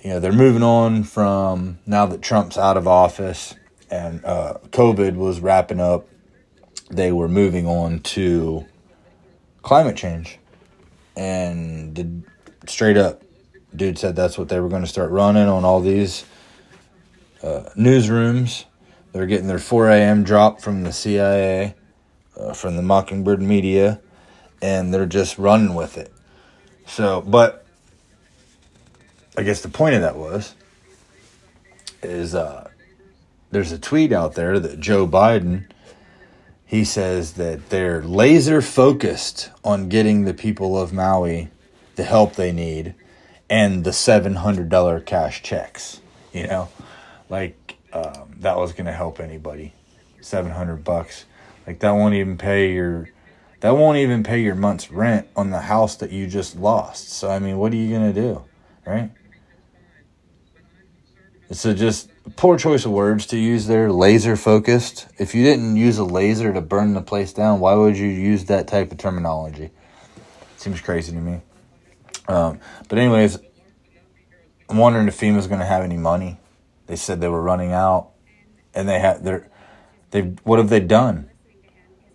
you 0.01 0.11
know 0.11 0.21
they're 0.21 0.33
moving 0.33 0.63
on 0.63 1.03
from 1.03 1.79
now 1.85 2.07
that 2.07 2.23
Trump's 2.23 2.57
out 2.57 2.77
of 2.77 2.87
office 2.87 3.55
and 3.91 4.25
uh, 4.25 4.55
COVID 4.71 5.17
was 5.17 5.41
wrapping 5.41 5.81
up. 5.81 6.07
They 6.91 7.13
were 7.13 7.29
moving 7.29 7.67
on 7.67 8.01
to 8.01 8.65
climate 9.63 9.97
change, 9.97 10.39
and 11.17 11.93
did 11.95 12.23
straight 12.67 12.97
up, 12.97 13.23
dude 13.75 13.99
said 13.99 14.15
that's 14.15 14.39
what 14.39 14.49
they 14.49 14.61
were 14.61 14.69
going 14.69 14.83
to 14.83 14.89
start 14.89 15.11
running 15.11 15.49
on 15.49 15.65
all 15.65 15.81
these 15.81 16.25
uh, 17.43 17.65
newsrooms 17.77 18.65
they're 19.17 19.27
getting 19.27 19.47
their 19.47 19.59
4 19.59 19.91
a.m. 19.91 20.25
drop 20.25 20.61
from 20.61 20.83
the 20.83 20.93
CIA, 20.93 21.75
uh, 22.37 22.53
from 22.53 22.77
the 22.77 22.83
Mockingbird 22.83 23.43
media, 23.43 24.01
and 24.61 24.93
they're 24.93 25.07
just 25.07 25.39
running 25.39 25.75
with 25.75 25.97
it. 25.99 26.13
So, 26.87 27.23
but 27.23 27.67
I 29.37 29.43
guess 29.43 29.63
the 29.63 29.69
point 29.69 29.95
of 29.95 30.03
that 30.03 30.17
was 30.17 30.55
is 32.03 32.35
uh, 32.35 32.71
there's 33.51 33.73
a 33.73 33.79
tweet 33.79 34.13
out 34.13 34.35
there 34.35 34.59
that 34.61 34.81
Joe 34.81 35.07
Biden 35.07 35.69
he 36.67 36.85
says 36.85 37.35
that 37.35 37.71
they're 37.71 38.03
laser 38.03 38.61
focused 38.61 39.51
on 39.65 39.89
getting 39.89 40.25
the 40.25 40.35
people 40.35 40.77
of 40.77 40.93
Maui 40.93 41.49
the 41.95 42.05
help 42.05 42.35
they 42.35 42.53
need 42.53 42.95
and 43.49 43.85
the 43.85 43.91
$700 43.91 45.07
cash 45.07 45.43
checks, 45.43 46.01
you 46.33 46.47
know? 46.47 46.69
Like 47.31 47.66
um, 47.93 48.35
that 48.39 48.57
was 48.57 48.73
going 48.73 48.87
to 48.87 48.93
help 48.93 49.21
anybody. 49.21 49.73
700 50.21 50.85
bucks. 50.85 51.25
Like 51.67 51.81
that 51.81 51.93
won't 51.93 52.15
even 52.15 52.37
pay 52.39 52.73
your 52.73 53.09
that 53.61 53.71
won't 53.71 53.97
even 53.99 54.23
pay 54.23 54.43
your 54.43 54.55
month's 54.55 54.91
rent 54.91 55.29
on 55.35 55.51
the 55.51 55.61
house 55.61 55.97
that 55.97 56.13
you 56.13 56.27
just 56.27 56.57
lost. 56.57 57.09
So 57.11 57.31
I 57.31 57.39
mean, 57.39 57.59
what 57.59 57.73
are 57.73 57.77
you 57.77 57.89
going 57.89 58.13
to 58.13 58.21
do? 58.21 58.45
Right? 58.87 59.11
It's 61.49 61.65
a 61.65 61.75
just 61.75 62.11
poor 62.37 62.59
choice 62.59 62.85
of 62.85 62.91
words 62.91 63.27
to 63.27 63.39
use 63.39 63.67
there, 63.67 63.91
laser 63.91 64.37
focused. 64.37 65.07
If 65.19 65.35
you 65.35 65.45
didn't 65.45 65.77
use 65.77 65.99
a 65.99 66.05
laser 66.05 66.53
to 66.53 66.61
burn 66.61 66.95
the 66.95 67.03
place 67.03 67.33
down, 67.33 67.61
why 67.61 67.75
would 67.75 67.97
you 67.97 68.09
use 68.09 68.45
that 68.47 68.67
type 68.67 68.91
of 68.91 68.99
terminology? 68.99 69.71
Seems 70.57 70.81
crazy 70.81 71.13
to 71.13 71.19
me. 71.19 71.41
Um, 72.27 72.59
but 72.89 72.99
anyways, 72.99 73.39
I'm 74.69 74.79
wondering 74.79 75.07
if 75.07 75.19
FEMA's 75.19 75.47
going 75.47 75.61
to 75.61 75.67
have 75.67 75.85
any 75.85 75.97
money 75.97 76.39
they 76.87 76.97
said 76.97 77.21
they 77.21 77.29
were 77.29 77.43
running 77.43 77.73
out, 77.73 78.11
and 78.75 78.89
they 78.89 78.99
had 78.99 79.25
they 79.25 79.41
they 80.11 80.21
what 80.45 80.59
have 80.59 80.69
they 80.69 80.81
done? 80.81 81.31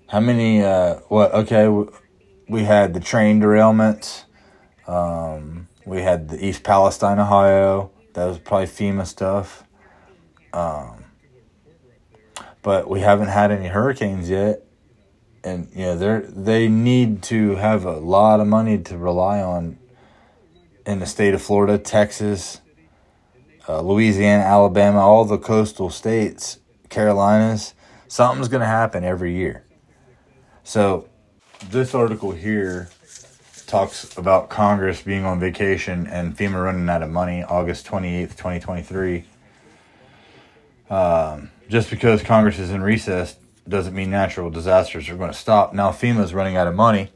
How 0.08 0.20
many? 0.20 0.64
Uh, 0.64 0.96
what? 1.08 1.34
Okay, 1.34 1.68
we 2.50 2.64
had 2.64 2.94
the 2.94 3.00
train 3.00 3.42
derailments. 3.42 4.26
Um, 4.88 5.68
we 5.86 6.02
had 6.02 6.30
the 6.30 6.46
East 6.46 6.64
Palestine, 6.64 7.20
Ohio. 7.20 7.92
That 8.14 8.26
was 8.26 8.40
probably 8.40 8.68
FEMA 8.68 9.06
stuff. 9.08 9.64
Um, 10.54 11.06
but 12.62 12.90
we 12.90 13.00
haven't 13.00 13.30
had 13.30 13.52
any 13.52 13.68
hurricanes 13.68 14.30
yet, 14.30 14.64
and 15.44 15.70
know 15.76 15.98
they 15.98 16.28
they 16.28 16.68
need 16.68 17.24
to 17.24 17.56
have 17.56 17.86
a 17.86 17.98
lot 17.98 18.40
of 18.40 18.48
money 18.48 18.78
to 18.78 18.98
rely 18.98 19.42
on 19.42 19.78
in 20.86 21.00
the 21.00 21.06
state 21.06 21.34
of 21.34 21.42
Florida, 21.42 21.78
Texas, 21.78 22.61
uh, 23.67 23.82
Louisiana, 23.82 24.43
Alabama, 24.43 25.00
all 25.00 25.26
the 25.26 25.38
coastal 25.38 25.89
states, 25.89 26.60
Carolinas, 26.89 27.74
something's 28.08 28.47
going 28.47 28.62
to 28.62 28.67
happen 28.67 29.04
every 29.04 29.34
year. 29.36 29.63
So, 30.63 31.08
this 31.69 31.93
article 31.93 32.32
here 32.32 32.89
talks 33.67 34.17
about 34.17 34.50
Congress 34.50 35.02
being 35.02 35.26
on 35.26 35.39
vacation 35.39 36.08
and 36.08 36.36
FEMA 36.36 36.62
running 36.63 36.89
out 36.89 37.04
of 37.04 37.10
money 37.10 37.43
August 37.43 37.86
28th, 37.88 38.32
2023. 38.32 39.24
Um, 40.89 41.52
just 41.69 41.89
because 41.89 42.21
Congress 42.21 42.60
is 42.60 42.71
in 42.71 42.82
recess 42.82 43.38
doesn't 43.67 43.93
mean 43.93 44.12
natural 44.12 44.50
disasters 44.50 45.08
are 45.10 45.15
going 45.15 45.32
to 45.32 45.38
stop. 45.38 45.74
Now, 45.74 45.91
FEMA 45.91 46.24
is 46.24 46.34
running 46.34 46.58
out 46.58 46.67
of 46.67 46.76
money, 46.76 47.12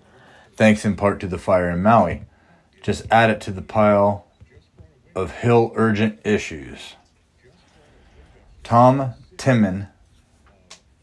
thanks 0.56 0.86
in 0.86 0.96
part 0.96 1.20
to 1.22 1.28
the 1.28 1.38
fire 1.38 1.70
in 1.70 1.82
Maui. 1.82 2.24
Just 2.82 3.06
add 3.12 3.30
it 3.30 3.42
to 3.42 3.52
the 3.52 3.62
pile 3.62 4.25
of 5.16 5.32
Hill 5.32 5.72
urgent 5.76 6.20
issues. 6.26 6.96
Tom 8.64 9.14
Temin 9.38 9.88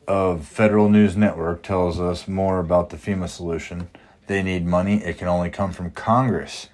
of 0.06 0.46
Federal 0.46 0.90
News 0.90 1.16
Network 1.16 1.62
tells 1.62 1.98
us 1.98 2.28
more 2.28 2.60
about 2.60 2.90
the 2.90 2.96
FEMA 2.96 3.28
solution. 3.28 3.88
They 4.26 4.42
need 4.42 4.66
money, 4.66 5.02
it 5.02 5.18
can 5.18 5.28
only 5.28 5.48
come 5.48 5.72
from 5.72 5.90
Congress. 5.90 6.68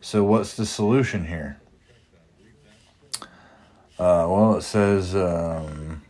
So, 0.00 0.24
what's 0.24 0.56
the 0.56 0.66
solution 0.66 1.26
here? 1.26 1.60
Uh, 3.98 4.26
well, 4.28 4.56
it 4.56 4.62
says 4.62 5.14
um, 5.14 6.02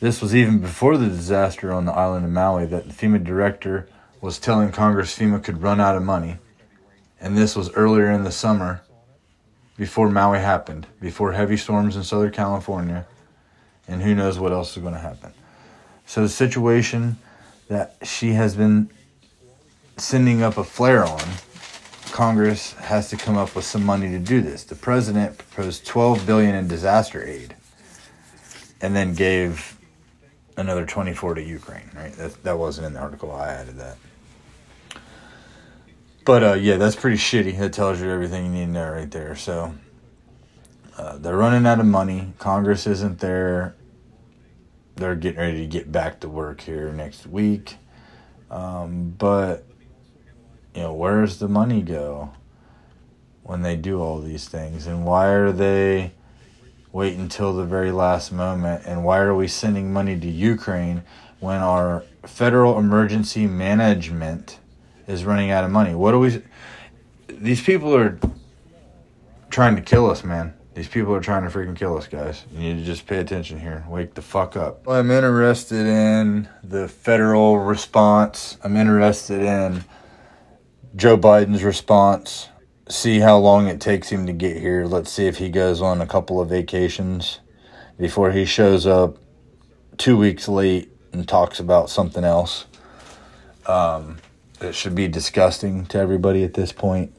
this 0.00 0.22
was 0.22 0.34
even 0.34 0.58
before 0.58 0.96
the 0.96 1.08
disaster 1.08 1.70
on 1.70 1.84
the 1.84 1.92
island 1.92 2.24
of 2.24 2.30
Maui 2.30 2.64
that 2.66 2.88
the 2.88 2.94
FEMA 2.94 3.22
director 3.22 3.88
was 4.22 4.38
telling 4.38 4.72
Congress 4.72 5.16
FEMA 5.16 5.42
could 5.42 5.60
run 5.60 5.80
out 5.80 5.96
of 5.96 6.02
money. 6.02 6.38
And 7.20 7.36
this 7.36 7.54
was 7.54 7.70
earlier 7.72 8.10
in 8.10 8.24
the 8.24 8.32
summer 8.32 8.82
before 9.76 10.08
Maui 10.08 10.38
happened, 10.38 10.86
before 11.00 11.32
heavy 11.32 11.56
storms 11.56 11.96
in 11.96 12.04
Southern 12.04 12.30
California, 12.30 13.06
and 13.88 14.02
who 14.02 14.14
knows 14.14 14.38
what 14.38 14.52
else 14.52 14.76
is 14.76 14.82
going 14.82 14.94
to 14.94 15.00
happen. 15.00 15.32
So 16.06 16.22
the 16.22 16.28
situation 16.28 17.18
that 17.68 17.96
she 18.02 18.32
has 18.32 18.54
been 18.54 18.90
sending 19.96 20.42
up 20.42 20.58
a 20.58 20.64
flare 20.64 21.04
on, 21.04 21.22
Congress 22.12 22.74
has 22.74 23.08
to 23.10 23.16
come 23.16 23.36
up 23.36 23.56
with 23.56 23.64
some 23.64 23.84
money 23.84 24.10
to 24.10 24.18
do 24.18 24.40
this. 24.40 24.64
The 24.64 24.76
president 24.76 25.38
proposed 25.38 25.86
12 25.86 26.26
billion 26.26 26.54
in 26.54 26.68
disaster 26.68 27.24
aid 27.26 27.56
and 28.80 28.94
then 28.94 29.14
gave 29.14 29.78
another 30.56 30.86
24 30.86 31.34
to 31.34 31.42
Ukraine, 31.42 31.90
right? 31.96 32.12
That, 32.12 32.42
that 32.44 32.58
wasn't 32.58 32.86
in 32.86 32.92
the 32.92 33.00
article. 33.00 33.32
I 33.32 33.48
added 33.48 33.76
that. 33.78 33.96
But 36.24 36.42
uh, 36.42 36.52
yeah, 36.54 36.76
that's 36.76 36.96
pretty 36.96 37.16
shitty. 37.16 37.58
That 37.58 37.72
tells 37.72 38.00
you 38.00 38.10
everything 38.10 38.46
you 38.46 38.50
need 38.50 38.66
to 38.66 38.72
know 38.72 38.90
right 38.90 39.10
there. 39.10 39.36
So 39.36 39.74
uh, 40.96 41.18
they're 41.18 41.36
running 41.36 41.66
out 41.66 41.80
of 41.80 41.86
money. 41.86 42.32
Congress 42.38 42.86
isn't 42.86 43.18
there. 43.18 43.74
They're 44.96 45.16
getting 45.16 45.40
ready 45.40 45.58
to 45.58 45.66
get 45.66 45.90
back 45.90 46.20
to 46.20 46.28
work 46.28 46.60
here 46.60 46.92
next 46.92 47.26
week. 47.26 47.76
Um, 48.50 49.14
but 49.18 49.66
you 50.74 50.82
know, 50.82 50.94
where 50.94 51.20
does 51.20 51.38
the 51.38 51.48
money 51.48 51.82
go 51.82 52.32
when 53.42 53.62
they 53.62 53.76
do 53.76 54.00
all 54.00 54.20
these 54.20 54.48
things, 54.48 54.86
and 54.86 55.04
why 55.04 55.28
are 55.28 55.52
they? 55.52 56.12
wait 56.94 57.18
until 57.18 57.52
the 57.52 57.64
very 57.64 57.90
last 57.90 58.32
moment? 58.32 58.84
And 58.86 59.04
why 59.04 59.18
are 59.18 59.34
we 59.34 59.48
sending 59.48 59.92
money 59.92 60.18
to 60.18 60.28
Ukraine 60.28 61.02
when 61.40 61.60
our 61.60 62.04
federal 62.24 62.78
emergency 62.78 63.48
management 63.48 64.60
is 65.06 65.24
running 65.24 65.50
out 65.50 65.64
of 65.64 65.70
money? 65.70 65.94
What 65.94 66.12
do 66.12 66.18
we. 66.18 66.42
These 67.28 67.62
people 67.62 67.94
are 67.94 68.18
trying 69.50 69.76
to 69.76 69.82
kill 69.82 70.10
us, 70.10 70.24
man. 70.24 70.54
These 70.74 70.88
people 70.88 71.14
are 71.14 71.20
trying 71.20 71.48
to 71.48 71.56
freaking 71.56 71.76
kill 71.76 71.96
us, 71.96 72.08
guys. 72.08 72.44
You 72.52 72.58
need 72.58 72.78
to 72.78 72.84
just 72.84 73.06
pay 73.06 73.18
attention 73.18 73.60
here. 73.60 73.84
Wake 73.88 74.14
the 74.14 74.22
fuck 74.22 74.56
up. 74.56 74.88
I'm 74.88 75.10
interested 75.10 75.86
in 75.86 76.48
the 76.64 76.88
federal 76.88 77.58
response. 77.58 78.58
I'm 78.64 78.76
interested 78.76 79.40
in 79.40 79.84
Joe 80.96 81.16
Biden's 81.16 81.62
response 81.62 82.48
see 82.88 83.18
how 83.18 83.38
long 83.38 83.66
it 83.66 83.80
takes 83.80 84.10
him 84.10 84.26
to 84.26 84.32
get 84.32 84.56
here. 84.56 84.84
Let's 84.84 85.10
see 85.10 85.26
if 85.26 85.38
he 85.38 85.48
goes 85.48 85.80
on 85.80 86.00
a 86.00 86.06
couple 86.06 86.40
of 86.40 86.48
vacations 86.48 87.40
before 87.98 88.32
he 88.32 88.44
shows 88.44 88.86
up 88.86 89.16
two 89.96 90.16
weeks 90.16 90.48
late 90.48 90.90
and 91.12 91.26
talks 91.26 91.60
about 91.60 91.88
something 91.88 92.24
else. 92.24 92.66
Um, 93.66 94.18
it 94.64 94.74
should 94.74 94.94
be 94.94 95.08
disgusting 95.08 95.86
to 95.86 95.98
everybody 95.98 96.44
at 96.44 96.54
this 96.54 96.72
point. 96.72 97.14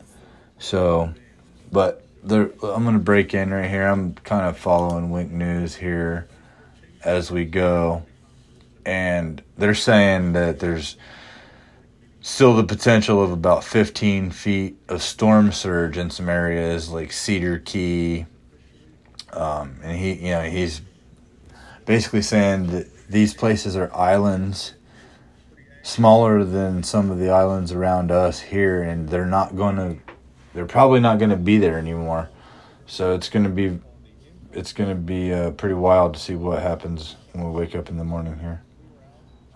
So, 0.60 1.13
but 1.71 2.05
there, 2.23 2.51
I'm 2.63 2.84
going 2.84 2.93
to 2.93 2.99
break 2.99 3.34
in 3.34 3.51
right 3.51 3.69
here. 3.69 3.88
I'm 3.88 4.13
kind 4.13 4.45
of 4.45 4.58
following 4.58 5.10
Wink 5.10 5.31
News 5.31 5.75
here 5.75 6.27
as 7.03 7.31
we 7.31 7.45
go. 7.45 8.03
And 8.86 9.41
they're 9.58 9.73
saying 9.73 10.34
that 10.34 10.60
there's 10.60 10.97
still 12.21 12.55
the 12.55 12.63
potential 12.63 13.21
of 13.21 13.31
about 13.31 13.63
15 13.63 14.31
feet 14.31 14.77
of 14.89 15.01
storm 15.01 15.51
surge 15.51 15.97
in 15.97 16.10
some 16.10 16.29
areas 16.29 16.89
like 16.89 17.12
Cedar 17.12 17.60
Key. 17.60 18.25
Um, 19.34 19.79
and 19.84 19.97
he, 19.97 20.13
you 20.13 20.31
know, 20.31 20.43
he's 20.43 20.81
basically 21.86 22.21
saying 22.21 22.67
that 22.67 22.88
these 23.10 23.34
places 23.34 23.75
are 23.75 23.93
islands 23.93 24.73
smaller 25.86 26.43
than 26.43 26.82
some 26.82 27.12
of 27.12 27.19
the 27.19 27.30
islands 27.30 27.71
around 27.71 28.10
us 28.10 28.39
here, 28.39 28.82
and 28.82 29.08
they're 29.08 29.24
not 29.24 29.56
going 29.56 29.76
to, 29.76 29.95
they're 30.56 30.65
probably 30.65 31.00
not 31.00 31.19
going 31.19 31.30
to 31.30 31.36
be 31.36 31.60
there 31.60 31.78
anymore. 31.78 32.28
So 32.88 33.13
it's 33.13 33.30
going 33.30 33.43
to 33.43 33.52
be, 33.52 33.80
it's 34.52 34.74
going 34.74 34.89
to 34.89 34.95
be 34.95 35.32
uh, 35.32 35.52
pretty 35.52 35.76
wild 35.76 36.15
to 36.15 36.19
see 36.19 36.34
what 36.34 36.62
happens 36.63 37.15
when 37.34 37.45
we 37.45 37.52
wake 37.52 37.76
up 37.76 37.89
in 37.89 37.98
the 37.98 38.04
morning 38.04 38.39
here. 38.39 38.63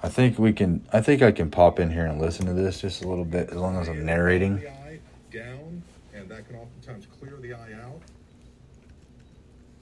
I 0.03 0.07
think 0.07 0.37
we 0.37 0.53
can. 0.53 0.85
I 0.93 1.01
think 1.01 1.21
I 1.21 1.31
can 1.31 1.49
pop 1.49 1.79
in 1.79 1.89
here 1.89 2.05
and 2.05 2.21
listen 2.21 2.45
to 2.45 2.53
this 2.53 2.79
just 2.79 3.03
a 3.03 3.07
little 3.07 3.25
bit, 3.25 3.49
as 3.49 3.57
long 3.57 3.75
as 3.77 3.89
I'm 3.89 4.05
narrating. 4.05 4.63
Down, 5.33 5.83
and 6.13 6.29
that 6.29 6.47
can 6.47 6.55
oftentimes 6.55 7.07
clear 7.19 7.37
the 7.41 7.53
eye 7.53 7.73
out. 7.83 8.01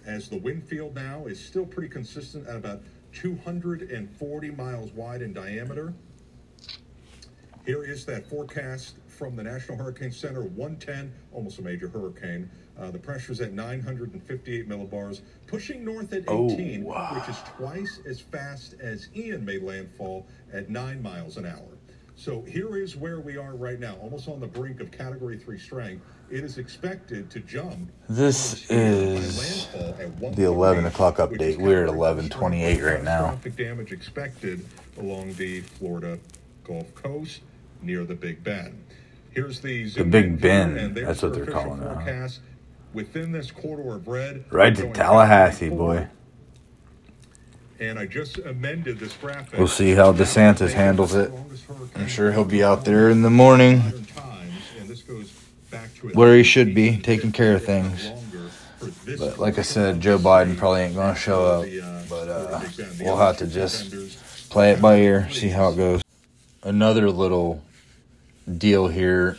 As 0.05 0.29
the 0.29 0.37
wind 0.37 0.63
field 0.63 0.95
now 0.95 1.25
is 1.27 1.39
still 1.39 1.65
pretty 1.65 1.89
consistent 1.89 2.47
at 2.47 2.55
about 2.55 2.81
240 3.13 4.51
miles 4.51 4.91
wide 4.93 5.21
in 5.21 5.33
diameter. 5.33 5.93
Here 7.67 7.83
is 7.83 8.05
that 8.05 8.25
forecast 8.25 8.95
from 9.09 9.35
the 9.35 9.43
National 9.43 9.77
Hurricane 9.77 10.13
Center 10.13 10.43
110, 10.43 11.11
almost 11.33 11.59
a 11.59 11.61
major 11.61 11.89
hurricane. 11.89 12.49
Uh, 12.79 12.91
the 12.91 12.97
pressure 12.97 13.33
is 13.33 13.41
at 13.41 13.51
958 13.51 14.69
millibars, 14.69 15.19
pushing 15.47 15.83
north 15.83 16.13
at 16.13 16.21
18, 16.21 16.83
oh, 16.85 16.87
wow. 16.87 17.11
which 17.13 17.27
is 17.27 17.35
twice 17.57 17.99
as 18.07 18.21
fast 18.21 18.75
as 18.79 19.09
Ian 19.13 19.43
made 19.43 19.63
landfall 19.63 20.25
at 20.53 20.69
9 20.69 21.03
miles 21.03 21.35
an 21.35 21.45
hour. 21.45 21.77
So 22.15 22.41
here 22.43 22.77
is 22.77 22.95
where 22.95 23.19
we 23.19 23.35
are 23.35 23.57
right 23.57 23.81
now, 23.81 23.97
almost 24.01 24.29
on 24.29 24.39
the 24.39 24.47
brink 24.47 24.79
of 24.79 24.89
Category 24.89 25.37
3 25.37 25.59
strength. 25.59 26.05
It 26.31 26.45
is 26.45 26.59
expected 26.59 27.29
to 27.31 27.41
jump. 27.41 27.91
This 28.07 28.71
is 28.71 29.67
the 29.73 30.43
11 30.45 30.85
o'clock 30.85 31.17
update. 31.17 31.57
We're 31.57 31.83
at 31.83 31.89
11:28 31.89 32.81
right 32.81 33.03
now. 33.03 33.25
Traffic 33.27 33.57
damage 33.57 33.91
expected 33.91 34.65
along 34.97 35.33
the 35.33 35.61
Florida 35.61 36.17
Gulf 36.63 36.93
Coast 36.95 37.41
near 37.81 38.03
the 38.03 38.15
Big 38.15 38.43
Bend. 38.43 38.83
Here's 39.31 39.59
the, 39.59 39.89
the 39.89 40.03
Big 40.03 40.41
Bend. 40.41 40.95
That's 40.95 41.21
what 41.21 41.33
they're 41.33 41.45
calling 41.45 41.81
it 41.81 42.39
within 42.93 43.31
this 43.31 43.51
corridor 43.51 43.95
of 43.95 44.07
red. 44.07 44.45
Right 44.51 44.75
to 44.75 44.91
Tallahassee, 44.91 45.69
boy. 45.69 46.07
And 47.79 47.99
I 47.99 48.07
just 48.07 48.39
amended 48.39 48.97
this 48.97 49.13
graphic. 49.13 49.59
We'll 49.59 49.67
see 49.67 49.91
how 49.91 50.11
DeSantis 50.11 50.73
handles 50.73 51.13
it. 51.13 51.31
I'm 51.95 52.07
sure 52.07 52.31
he'll 52.31 52.43
be 52.43 52.63
out 52.63 52.85
there 52.85 53.09
in 53.09 53.21
the 53.21 53.29
morning 53.29 53.81
where 56.13 56.35
he 56.35 56.43
should 56.43 56.73
be, 56.73 56.97
taking 56.97 57.31
care 57.31 57.53
of 57.53 57.63
things. 57.63 58.09
But 59.19 59.37
like 59.37 59.59
I 59.59 59.61
said, 59.61 60.01
Joe 60.01 60.17
Biden 60.17 60.57
probably 60.57 60.81
ain't 60.81 60.95
going 60.95 61.13
to 61.13 61.19
show 61.19 61.45
up. 61.45 61.65
But 62.09 62.29
uh, 62.29 62.61
we'll 62.99 63.17
have 63.17 63.37
to 63.37 63.47
just 63.47 64.49
play 64.49 64.71
it 64.71 64.81
by 64.81 64.97
ear, 64.97 65.29
see 65.29 65.49
how 65.49 65.69
it 65.69 65.75
goes. 65.75 66.01
Another 66.63 67.11
little 67.11 67.63
deal 68.55 68.87
here 68.87 69.37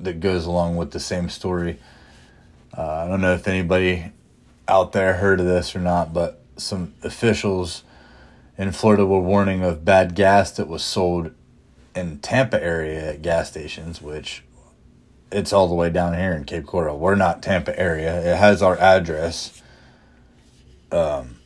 that 0.00 0.20
goes 0.20 0.46
along 0.46 0.76
with 0.76 0.90
the 0.90 1.00
same 1.00 1.28
story. 1.28 1.78
Uh, 2.76 3.04
I 3.04 3.08
don't 3.08 3.20
know 3.20 3.34
if 3.34 3.46
anybody 3.46 4.12
out 4.66 4.92
there 4.92 5.14
heard 5.14 5.40
of 5.40 5.46
this 5.46 5.76
or 5.76 5.80
not, 5.80 6.12
but 6.12 6.42
some 6.56 6.94
officials 7.02 7.82
in 8.56 8.72
Florida 8.72 9.04
were 9.04 9.20
warning 9.20 9.62
of 9.62 9.84
bad 9.84 10.14
gas 10.14 10.52
that 10.52 10.68
was 10.68 10.82
sold 10.82 11.32
in 11.94 12.18
Tampa 12.18 12.62
area 12.62 13.12
at 13.12 13.22
gas 13.22 13.50
stations, 13.50 14.00
which 14.00 14.42
it's 15.30 15.52
all 15.52 15.68
the 15.68 15.74
way 15.74 15.90
down 15.90 16.14
here 16.14 16.32
in 16.32 16.44
Cape 16.44 16.66
Coral. 16.66 16.98
We're 16.98 17.14
not 17.14 17.42
Tampa 17.42 17.78
area. 17.78 18.32
It 18.32 18.36
has 18.36 18.62
our 18.62 18.78
address. 18.78 19.62
Um, 20.90 21.36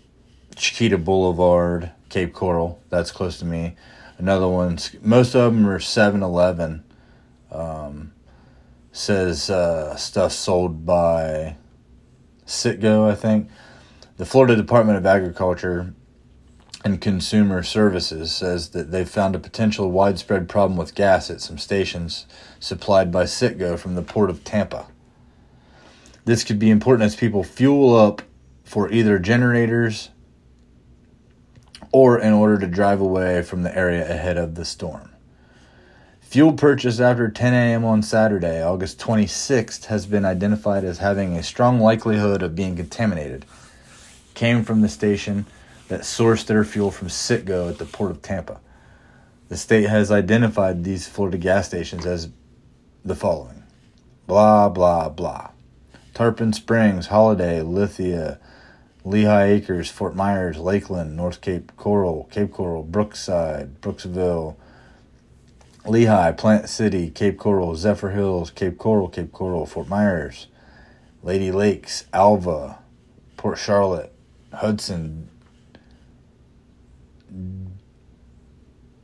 Chiquita 0.56 0.98
Boulevard, 0.98 1.92
Cape 2.08 2.32
Coral. 2.32 2.80
That's 2.90 3.10
close 3.10 3.38
to 3.38 3.44
me. 3.44 3.76
Another 4.18 4.48
one's 4.48 4.94
most 5.02 5.34
of 5.34 5.54
them 5.54 5.68
are 5.68 5.78
7-Eleven. 5.78 6.84
Um, 7.50 8.12
says 8.96 9.50
uh, 9.50 9.94
stuff 9.96 10.32
sold 10.32 10.86
by 10.86 11.56
Citgo, 12.46 13.10
I 13.10 13.14
think. 13.14 13.50
The 14.16 14.24
Florida 14.24 14.56
Department 14.56 14.96
of 14.96 15.04
Agriculture 15.04 15.92
and 16.82 17.00
Consumer 17.00 17.62
Services 17.62 18.34
says 18.34 18.70
that 18.70 18.90
they've 18.90 19.08
found 19.08 19.34
a 19.34 19.40
potential 19.40 19.90
widespread 19.90 20.48
problem 20.48 20.78
with 20.78 20.94
gas 20.94 21.30
at 21.30 21.42
some 21.42 21.58
stations 21.58 22.26
supplied 22.58 23.12
by 23.12 23.24
Citgo 23.24 23.78
from 23.78 23.96
the 23.96 24.02
port 24.02 24.30
of 24.30 24.44
Tampa. 24.44 24.86
This 26.24 26.42
could 26.42 26.58
be 26.58 26.70
important 26.70 27.06
as 27.06 27.16
people 27.16 27.44
fuel 27.44 27.94
up 27.94 28.22
for 28.64 28.90
either 28.90 29.18
generators 29.18 30.08
or 31.96 32.20
in 32.20 32.34
order 32.34 32.58
to 32.58 32.66
drive 32.66 33.00
away 33.00 33.40
from 33.40 33.62
the 33.62 33.74
area 33.74 34.06
ahead 34.06 34.36
of 34.36 34.54
the 34.54 34.66
storm. 34.66 35.08
Fuel 36.20 36.52
purchased 36.52 37.00
after 37.00 37.30
10 37.30 37.54
a.m. 37.54 37.86
on 37.86 38.02
Saturday, 38.02 38.62
August 38.62 38.98
26th, 39.00 39.86
has 39.86 40.04
been 40.04 40.26
identified 40.26 40.84
as 40.84 40.98
having 40.98 41.34
a 41.34 41.42
strong 41.42 41.80
likelihood 41.80 42.42
of 42.42 42.54
being 42.54 42.76
contaminated. 42.76 43.46
Came 44.34 44.62
from 44.62 44.82
the 44.82 44.90
station 44.90 45.46
that 45.88 46.02
sourced 46.02 46.44
their 46.44 46.64
fuel 46.64 46.90
from 46.90 47.08
Citgo 47.08 47.70
at 47.70 47.78
the 47.78 47.86
port 47.86 48.10
of 48.10 48.20
Tampa. 48.20 48.60
The 49.48 49.56
state 49.56 49.88
has 49.88 50.10
identified 50.10 50.84
these 50.84 51.08
Florida 51.08 51.38
gas 51.38 51.68
stations 51.68 52.04
as 52.04 52.28
the 53.06 53.16
following 53.16 53.62
blah, 54.26 54.68
blah, 54.68 55.08
blah. 55.08 55.48
Tarpon 56.12 56.52
Springs, 56.52 57.06
Holiday, 57.06 57.62
Lithia, 57.62 58.38
Lehigh 59.06 59.44
Acres, 59.44 59.88
Fort 59.88 60.16
Myers, 60.16 60.58
Lakeland, 60.58 61.14
North 61.16 61.40
Cape 61.40 61.70
Coral, 61.76 62.28
Cape 62.32 62.50
Coral, 62.50 62.82
Brookside, 62.82 63.80
Brooksville, 63.80 64.56
Lehigh, 65.86 66.32
Plant 66.32 66.68
City, 66.68 67.10
Cape 67.10 67.38
Coral, 67.38 67.76
Zephyrhills, 67.76 68.52
Cape 68.52 68.76
Coral, 68.76 69.08
Cape 69.08 69.30
Coral, 69.30 69.64
Fort 69.64 69.88
Myers, 69.88 70.48
Lady 71.22 71.52
Lakes, 71.52 72.06
Alva, 72.12 72.80
Port 73.36 73.58
Charlotte, 73.58 74.12
Hudson, 74.52 75.28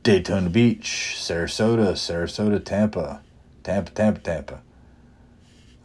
Daytona 0.03 0.49
Beach, 0.49 1.15
Sarasota, 1.17 1.93
Sarasota, 1.93 2.63
Tampa, 2.63 3.21
Tampa, 3.63 3.91
Tampa, 3.91 4.19
Tampa. 4.19 4.61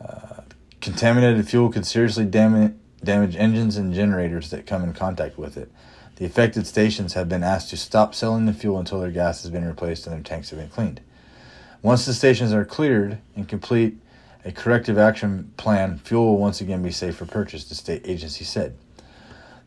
Uh, 0.05 0.41
contaminated 0.81 1.49
fuel 1.49 1.71
could 1.71 1.87
seriously 1.87 2.25
damage, 2.25 2.75
damage 3.03 3.37
engines 3.37 3.77
and 3.77 3.95
generators 3.95 4.51
that 4.51 4.67
come 4.67 4.83
in 4.83 4.93
contact 4.93 5.39
with 5.39 5.57
it. 5.57 5.71
The 6.17 6.25
affected 6.25 6.67
stations 6.67 7.15
have 7.15 7.29
been 7.29 7.45
asked 7.45 7.71
to 7.71 7.77
stop 7.77 8.15
selling 8.15 8.47
the 8.47 8.53
fuel 8.53 8.79
until 8.79 9.01
their 9.01 9.11
gas 9.11 9.43
has 9.43 9.51
been 9.51 9.65
replaced 9.65 10.07
and 10.07 10.17
their 10.17 10.23
tanks 10.23 10.51
have 10.51 10.59
been 10.59 10.69
cleaned. 10.69 11.01
Once 11.81 12.07
the 12.07 12.15
stations 12.15 12.53
are 12.53 12.65
cleared 12.65 13.19
and 13.37 13.49
complete 13.49 13.97
a 14.45 14.51
corrective 14.51 14.99
action 14.99 15.53
plan, 15.57 15.99
fuel 15.99 16.27
will 16.27 16.39
once 16.39 16.61
again 16.61 16.83
be 16.83 16.91
safe 16.91 17.17
for 17.17 17.27
purchase, 17.27 17.65
the 17.65 17.75
state 17.75 18.03
agency 18.05 18.45
said. 18.45 18.77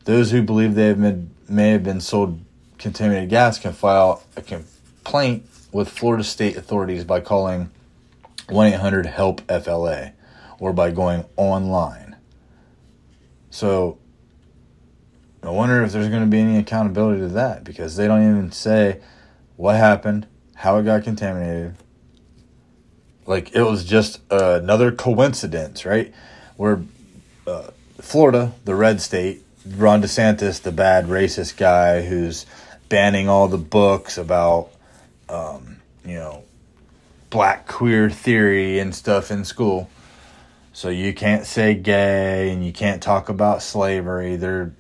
Those 0.04 0.32
who 0.32 0.42
believe 0.42 0.76
they 0.76 0.88
have 0.88 1.00
been, 1.00 1.32
may 1.48 1.70
have 1.70 1.84
been 1.84 2.02
sold 2.02 2.40
contaminated 2.82 3.30
gas 3.30 3.60
can 3.60 3.74
file 3.74 4.24
a 4.36 4.42
complaint 4.42 5.46
with 5.72 5.88
Florida 5.88 6.24
state 6.24 6.58
authorities 6.58 7.04
by 7.04 7.22
calling 7.22 7.70
1 8.50 8.68
800 8.74 9.06
HELP 9.06 9.42
FLA 9.64 10.14
or 10.60 10.74
by 10.74 10.90
going 10.90 11.24
online. 11.38 12.01
So, 13.52 14.00
I 15.44 15.50
wonder 15.50 15.84
if 15.84 15.92
there's 15.92 16.10
going 16.10 16.24
to 16.24 16.30
be 16.30 16.40
any 16.40 16.58
accountability 16.58 17.22
to 17.22 17.28
that 17.30 17.64
because 17.64 17.96
they 17.96 18.08
don't 18.08 18.24
even 18.24 18.52
say 18.52 19.00
what 19.58 19.76
happened, 19.76 20.26
how 20.56 20.78
it 20.78 20.84
got 20.84 21.04
contaminated. 21.04 21.76
Like 23.26 23.54
it 23.54 23.64
was 23.64 23.84
just 23.84 24.20
another 24.32 24.92
coincidence, 24.92 25.86
right? 25.86 26.14
Where 26.58 26.82
uh, 27.46 27.72
Florida, 28.00 28.54
the 28.66 28.76
red 28.76 29.02
state, 29.02 29.44
Ron 29.68 30.02
DeSantis, 30.02 30.62
the 30.62 30.72
bad 30.72 31.06
racist 31.06 31.58
guy 31.58 32.02
who's 32.02 32.46
banning 32.90 33.30
all 33.30 33.48
the 33.48 33.58
books 33.58 34.18
about, 34.18 34.70
um, 35.30 35.78
you 36.06 36.16
know, 36.16 36.44
black 37.30 37.68
queer 37.68 38.10
theory 38.10 38.80
and 38.80 38.94
stuff 38.94 39.32
in 39.32 39.46
school. 39.46 39.90
So 40.74 40.90
you 40.90 41.14
can't 41.14 41.46
say 41.46 41.74
gay 41.74 42.52
and 42.52 42.66
you 42.66 42.72
can't 42.72 43.04
talk 43.04 43.30
about 43.30 43.62
slavery. 43.62 44.36
They're 44.38 44.74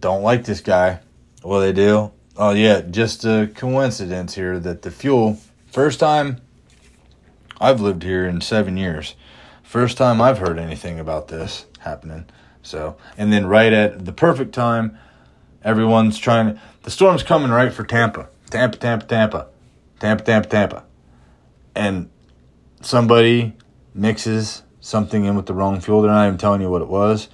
don't 0.00 0.22
like 0.22 0.44
this 0.44 0.60
guy. 0.60 1.00
Well, 1.44 1.60
they 1.60 1.72
do. 1.72 2.12
Oh 2.36 2.52
yeah, 2.52 2.80
just 2.80 3.24
a 3.24 3.50
coincidence 3.54 4.34
here 4.34 4.58
that 4.58 4.82
the 4.82 4.90
fuel 4.90 5.38
first 5.70 6.00
time 6.00 6.40
I've 7.60 7.80
lived 7.80 8.02
here 8.02 8.26
in 8.26 8.40
7 8.40 8.76
years. 8.76 9.14
First 9.62 9.96
time 9.96 10.20
I've 10.20 10.38
heard 10.38 10.58
anything 10.58 10.98
about 10.98 11.28
this 11.28 11.66
happening. 11.78 12.26
So, 12.62 12.96
and 13.16 13.32
then 13.32 13.46
right 13.46 13.72
at 13.72 14.04
the 14.04 14.12
perfect 14.12 14.52
time, 14.52 14.98
everyone's 15.62 16.18
trying 16.18 16.54
to, 16.54 16.60
the 16.82 16.90
storm's 16.90 17.22
coming 17.22 17.50
right 17.50 17.72
for 17.72 17.84
Tampa. 17.84 18.28
Tampa, 18.50 18.76
Tampa, 18.76 19.06
Tampa. 19.06 19.46
Tampa, 20.00 20.24
Tampa, 20.24 20.48
Tampa. 20.48 20.84
And 21.74 22.10
somebody 22.80 23.54
mixes 23.94 24.62
something 24.82 25.24
in 25.24 25.36
with 25.36 25.46
the 25.46 25.54
wrong 25.54 25.80
fuel. 25.80 26.02
They're 26.02 26.10
not 26.10 26.26
even 26.26 26.38
telling 26.38 26.60
you 26.60 26.68
what 26.68 26.82
it 26.82 26.88
was. 26.88 27.28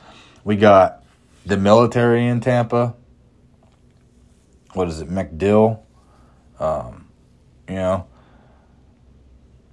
We 0.45 0.55
got 0.55 1.03
the 1.45 1.57
military 1.57 2.27
in 2.27 2.41
Tampa. 2.41 2.95
What 4.75 4.87
is 4.87 5.01
it, 5.01 5.09
MacDill? 5.09 5.81
Um, 6.61 7.09
you 7.69 7.75
know, 7.75 8.07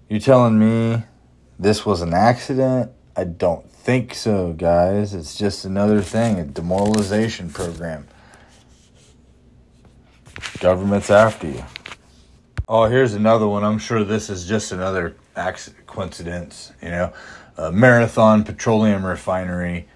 you 0.09 0.19
telling 0.19 0.57
me 0.57 1.03
this 1.59 1.85
was 1.85 2.01
an 2.01 2.13
accident? 2.13 2.91
I 3.15 3.25
don't 3.25 3.69
think 3.69 4.13
so, 4.13 4.53
guys. 4.53 5.13
It's 5.13 5.35
just 5.35 5.65
another 5.65 6.01
thing, 6.01 6.39
a 6.39 6.45
demoralization 6.45 7.49
program. 7.49 8.07
Government's 10.59 11.09
after 11.09 11.47
you. 11.47 11.63
Oh, 12.67 12.85
here's 12.85 13.13
another 13.13 13.47
one. 13.47 13.63
I'm 13.63 13.77
sure 13.77 14.03
this 14.03 14.29
is 14.29 14.47
just 14.47 14.71
another 14.71 15.15
accident, 15.35 15.85
coincidence. 15.88 16.71
You 16.81 16.89
know, 16.89 17.13
a 17.57 17.71
Marathon 17.71 18.43
Petroleum 18.43 19.05
Refinery 19.05 19.87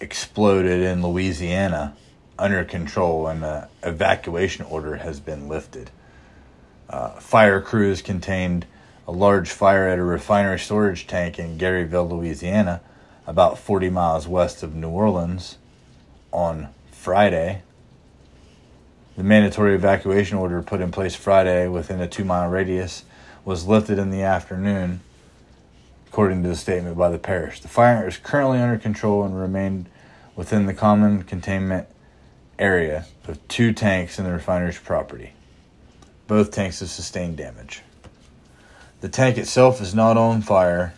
exploded 0.00 0.80
in 0.82 1.02
Louisiana 1.02 1.96
under 2.38 2.64
control, 2.64 3.26
and 3.26 3.44
an 3.44 3.66
evacuation 3.82 4.64
order 4.66 4.96
has 4.96 5.18
been 5.18 5.48
lifted. 5.48 5.90
Uh, 6.88 7.10
fire 7.18 7.60
crews 7.60 8.00
contained 8.00 8.66
a 9.08 9.12
large 9.12 9.50
fire 9.50 9.88
at 9.88 9.98
a 9.98 10.04
refinery 10.04 10.58
storage 10.58 11.06
tank 11.06 11.38
in 11.38 11.58
Garyville, 11.58 12.08
Louisiana, 12.08 12.80
about 13.26 13.58
40 13.58 13.90
miles 13.90 14.28
west 14.28 14.62
of 14.62 14.74
New 14.74 14.88
Orleans, 14.88 15.58
on 16.30 16.68
Friday. 16.92 17.62
The 19.16 19.24
mandatory 19.24 19.74
evacuation 19.74 20.38
order 20.38 20.62
put 20.62 20.80
in 20.80 20.92
place 20.92 21.16
Friday 21.16 21.66
within 21.66 22.00
a 22.00 22.06
two 22.06 22.24
mile 22.24 22.48
radius 22.48 23.04
was 23.44 23.66
lifted 23.66 23.98
in 23.98 24.10
the 24.10 24.22
afternoon, 24.22 25.00
according 26.08 26.42
to 26.42 26.48
the 26.48 26.56
statement 26.56 26.96
by 26.96 27.10
the 27.10 27.18
parish. 27.18 27.60
The 27.60 27.68
fire 27.68 28.08
is 28.08 28.16
currently 28.16 28.58
under 28.58 28.78
control 28.78 29.24
and 29.24 29.38
remained 29.38 29.88
within 30.34 30.66
the 30.66 30.74
common 30.74 31.22
containment 31.22 31.86
area 32.58 33.06
of 33.26 33.46
two 33.48 33.72
tanks 33.72 34.18
in 34.18 34.24
the 34.24 34.32
refinery's 34.32 34.78
property. 34.78 35.32
Both 36.26 36.50
tanks 36.50 36.80
have 36.80 36.88
sustained 36.88 37.36
damage. 37.36 37.82
The 39.00 39.08
tank 39.08 39.36
itself 39.36 39.80
is 39.80 39.94
not 39.94 40.16
on 40.16 40.40
fire. 40.40 40.94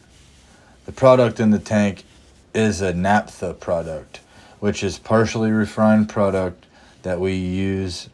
The 0.87 0.93
product 0.93 1.41
in 1.41 1.51
the 1.51 1.59
tank 1.59 2.05
is 2.55 2.81
a 2.81 2.95
naphtha 2.95 3.55
product, 3.55 4.21
which 4.61 4.83
is 4.83 4.99
partially 4.99 5.51
refined 5.51 6.09
product 6.09 6.67
that 7.03 7.21
we 7.21 7.35
use 7.35 8.09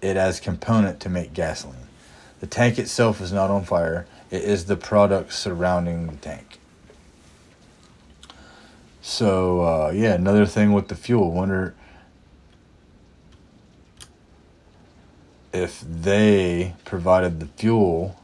it 0.00 0.16
as 0.16 0.40
component 0.40 1.00
to 1.00 1.08
make 1.08 1.34
gasoline. 1.34 1.88
The 2.40 2.46
tank 2.46 2.78
itself 2.78 3.20
is 3.20 3.32
not 3.32 3.50
on 3.50 3.64
fire. 3.64 4.06
It 4.30 4.42
is 4.42 4.66
the 4.66 4.76
product 4.76 5.32
surrounding 5.32 6.06
the 6.06 6.16
tank. 6.16 6.58
So 9.00 9.62
uh, 9.62 9.90
yeah, 9.94 10.14
another 10.14 10.44
thing 10.44 10.72
with 10.72 10.88
the 10.88 10.94
fuel. 10.94 11.32
Wonder 11.32 11.74
if 15.52 15.80
they 15.80 16.74
provided 16.84 17.40
the 17.40 17.46
fuel 17.46 18.20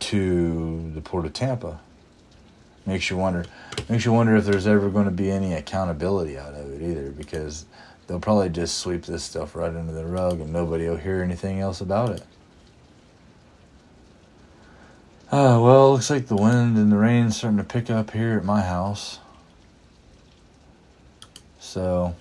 to 0.00 0.90
the 0.94 1.00
port 1.02 1.26
of 1.26 1.34
Tampa. 1.34 1.80
Makes 2.86 3.10
you 3.10 3.16
wonder. 3.16 3.44
Makes 3.88 4.04
you 4.04 4.12
wonder 4.12 4.36
if 4.36 4.44
there's 4.44 4.66
ever 4.66 4.88
going 4.88 5.04
to 5.04 5.10
be 5.10 5.30
any 5.30 5.54
accountability 5.54 6.38
out 6.38 6.54
of 6.54 6.72
it 6.72 6.82
either, 6.82 7.10
because 7.10 7.66
they'll 8.06 8.20
probably 8.20 8.48
just 8.48 8.78
sweep 8.78 9.04
this 9.04 9.22
stuff 9.22 9.54
right 9.54 9.74
under 9.74 9.92
the 9.92 10.04
rug 10.04 10.40
and 10.40 10.52
nobody 10.52 10.88
will 10.88 10.96
hear 10.96 11.22
anything 11.22 11.60
else 11.60 11.80
about 11.80 12.10
it. 12.10 12.22
Uh, 15.34 15.58
well, 15.60 15.94
looks 15.94 16.10
like 16.10 16.28
the 16.28 16.36
wind 16.36 16.76
and 16.76 16.92
the 16.92 16.96
rain's 16.96 17.36
starting 17.36 17.58
to 17.58 17.64
pick 17.64 17.90
up 17.90 18.12
here 18.12 18.38
at 18.38 18.44
my 18.44 18.62
house. 18.62 19.18
So, 21.58 22.14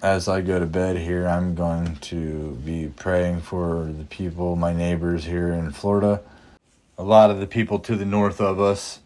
as 0.00 0.26
I 0.26 0.40
go 0.40 0.58
to 0.58 0.64
bed 0.64 0.96
here, 0.96 1.28
I'm 1.28 1.54
going 1.54 1.96
to 1.96 2.58
be 2.64 2.90
praying 2.96 3.42
for 3.42 3.92
the 3.92 4.04
people, 4.04 4.56
my 4.56 4.72
neighbors 4.72 5.24
here 5.24 5.52
in 5.52 5.70
Florida. 5.70 6.22
A 6.96 7.02
lot 7.02 7.28
of 7.30 7.40
the 7.40 7.46
people 7.46 7.78
to 7.80 7.94
the 7.94 8.06
north 8.06 8.40
of 8.40 8.58
us, 8.58 9.00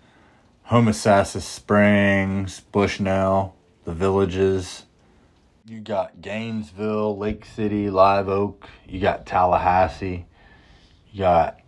Homosassa 0.70 1.40
Springs, 1.40 2.60
Bushnell, 2.60 3.56
the 3.84 3.94
villages. 3.94 4.84
You 5.66 5.80
got 5.80 6.20
Gainesville, 6.20 7.18
Lake 7.18 7.46
City, 7.46 7.90
Live 7.90 8.28
Oak. 8.28 8.68
You 8.86 9.00
got 9.00 9.26
Tallahassee. 9.26 10.26
You 11.10 11.18
got 11.18 11.61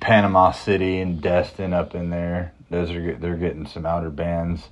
Panama 0.00 0.52
City 0.52 1.00
and 1.00 1.20
Destin 1.20 1.72
up 1.72 1.94
in 1.94 2.10
there. 2.10 2.52
Those 2.70 2.90
are 2.90 3.14
they're 3.16 3.36
getting 3.36 3.66
some 3.66 3.86
outer 3.86 4.10
bands. 4.10 4.68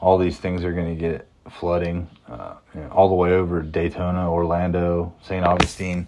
All 0.00 0.18
these 0.18 0.38
things 0.38 0.64
are 0.64 0.72
going 0.72 0.94
to 0.94 1.00
get 1.00 1.28
flooding 1.50 2.08
uh, 2.28 2.54
you 2.74 2.80
know, 2.80 2.88
all 2.88 3.08
the 3.08 3.14
way 3.14 3.32
over 3.32 3.62
Daytona, 3.62 4.30
Orlando, 4.30 5.14
St. 5.22 5.44
Augustine. 5.44 6.06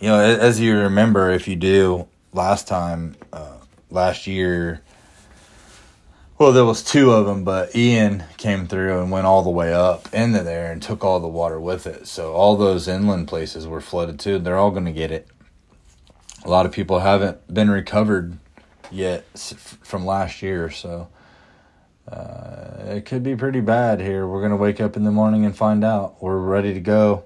You 0.00 0.08
know, 0.08 0.18
as 0.20 0.60
you 0.60 0.78
remember, 0.78 1.30
if 1.30 1.46
you 1.46 1.56
do, 1.56 2.08
last 2.32 2.66
time, 2.66 3.16
uh, 3.32 3.58
last 3.90 4.26
year, 4.26 4.82
well, 6.38 6.52
there 6.52 6.64
was 6.64 6.82
two 6.82 7.12
of 7.12 7.26
them, 7.26 7.44
but 7.44 7.76
Ian 7.76 8.24
came 8.36 8.66
through 8.66 9.00
and 9.00 9.12
went 9.12 9.26
all 9.26 9.42
the 9.42 9.50
way 9.50 9.72
up 9.72 10.12
into 10.12 10.42
there 10.42 10.72
and 10.72 10.82
took 10.82 11.04
all 11.04 11.20
the 11.20 11.28
water 11.28 11.60
with 11.60 11.86
it. 11.86 12.08
So 12.08 12.32
all 12.32 12.56
those 12.56 12.88
inland 12.88 13.28
places 13.28 13.66
were 13.66 13.80
flooded 13.80 14.18
too. 14.18 14.38
They're 14.40 14.58
all 14.58 14.72
going 14.72 14.86
to 14.86 14.92
get 14.92 15.12
it. 15.12 15.28
A 16.44 16.48
lot 16.48 16.66
of 16.66 16.72
people 16.72 16.98
haven't 16.98 17.52
been 17.52 17.70
recovered 17.70 18.36
yet 18.90 19.24
from 19.82 20.04
last 20.04 20.42
year, 20.42 20.70
so 20.70 21.08
uh, 22.08 22.82
it 22.86 23.04
could 23.04 23.22
be 23.22 23.36
pretty 23.36 23.60
bad 23.60 24.00
here. 24.00 24.26
We're 24.26 24.40
to 24.50 24.56
wake 24.56 24.80
up 24.80 24.96
in 24.96 25.04
the 25.04 25.12
morning 25.12 25.44
and 25.44 25.56
find 25.56 25.84
out. 25.84 26.20
We're 26.20 26.38
ready 26.38 26.74
to 26.74 26.80
go. 26.80 27.24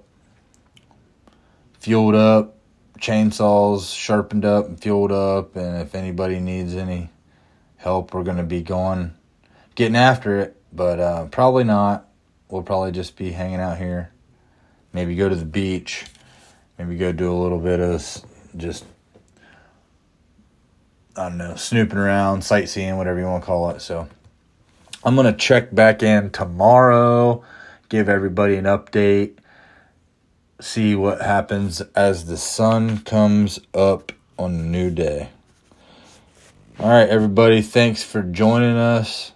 Fueled 1.81 2.15
up, 2.15 2.59
chainsaws 2.99 3.95
sharpened 3.95 4.45
up 4.45 4.67
and 4.67 4.79
fueled 4.79 5.13
up, 5.13 5.57
and 5.57 5.81
if 5.81 5.95
anybody 5.95 6.39
needs 6.39 6.75
any 6.75 7.09
help, 7.77 8.13
we're 8.13 8.23
to 8.37 8.43
be 8.43 8.61
going, 8.61 9.15
getting 9.77 9.97
after 9.97 10.41
it, 10.41 10.61
but 10.73 11.01
uh, 11.01 11.25
probably 11.27 11.65
not. 11.65 12.07
We'll 12.51 12.63
probably 12.63 12.93
just 12.93 13.17
be 13.17 13.33
hanging 13.33 13.61
out 13.61 13.79
here. 13.79 14.13
Maybe 14.93 15.17
go 15.17 15.29
to 15.29 15.35
the 15.35 15.47
beach. 15.47 16.05
Maybe 16.79 16.97
go 16.97 17.13
do 17.13 17.33
a 17.33 17.35
little 17.35 17.59
bit 17.59 17.81
of 17.81 18.23
just 18.57 18.85
I 21.17 21.29
don't 21.29 21.39
know, 21.39 21.55
snooping 21.57 21.99
around, 21.99 22.43
sightseeing, 22.43 22.97
whatever 22.99 23.19
you 23.19 23.25
want 23.25 23.43
to 23.43 23.47
call 23.47 23.71
it. 23.71 23.81
So 23.81 24.07
I'm 25.03 25.15
going 25.15 25.33
to 25.33 25.39
check 25.39 25.75
back 25.75 26.03
in 26.03 26.31
tomorrow, 26.31 27.43
give 27.89 28.09
everybody 28.09 28.57
an 28.57 28.65
update. 28.65 29.39
see 30.61 30.95
what 30.95 31.21
happens 31.21 31.81
as 31.95 32.27
the 32.27 32.37
sun 32.37 32.99
comes 32.99 33.61
up 33.75 34.13
on 34.39 34.55
a 34.55 34.63
new 34.63 34.91
day. 34.91 35.31
All 36.79 36.89
right, 36.89 37.09
everybody, 37.09 37.63
thanks 37.63 38.03
for 38.03 38.23
joining 38.23 38.77
us. 38.77 39.33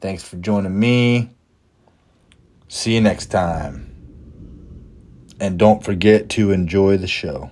Thanks 0.00 0.22
for 0.22 0.36
joining 0.36 0.78
me. 0.78 1.30
See 2.68 2.94
you 2.94 3.00
next 3.00 3.26
time. 3.26 3.90
And 5.40 5.58
don't 5.58 5.82
forget 5.82 6.28
to 6.30 6.50
enjoy 6.52 6.96
the 6.98 7.06
show. 7.06 7.50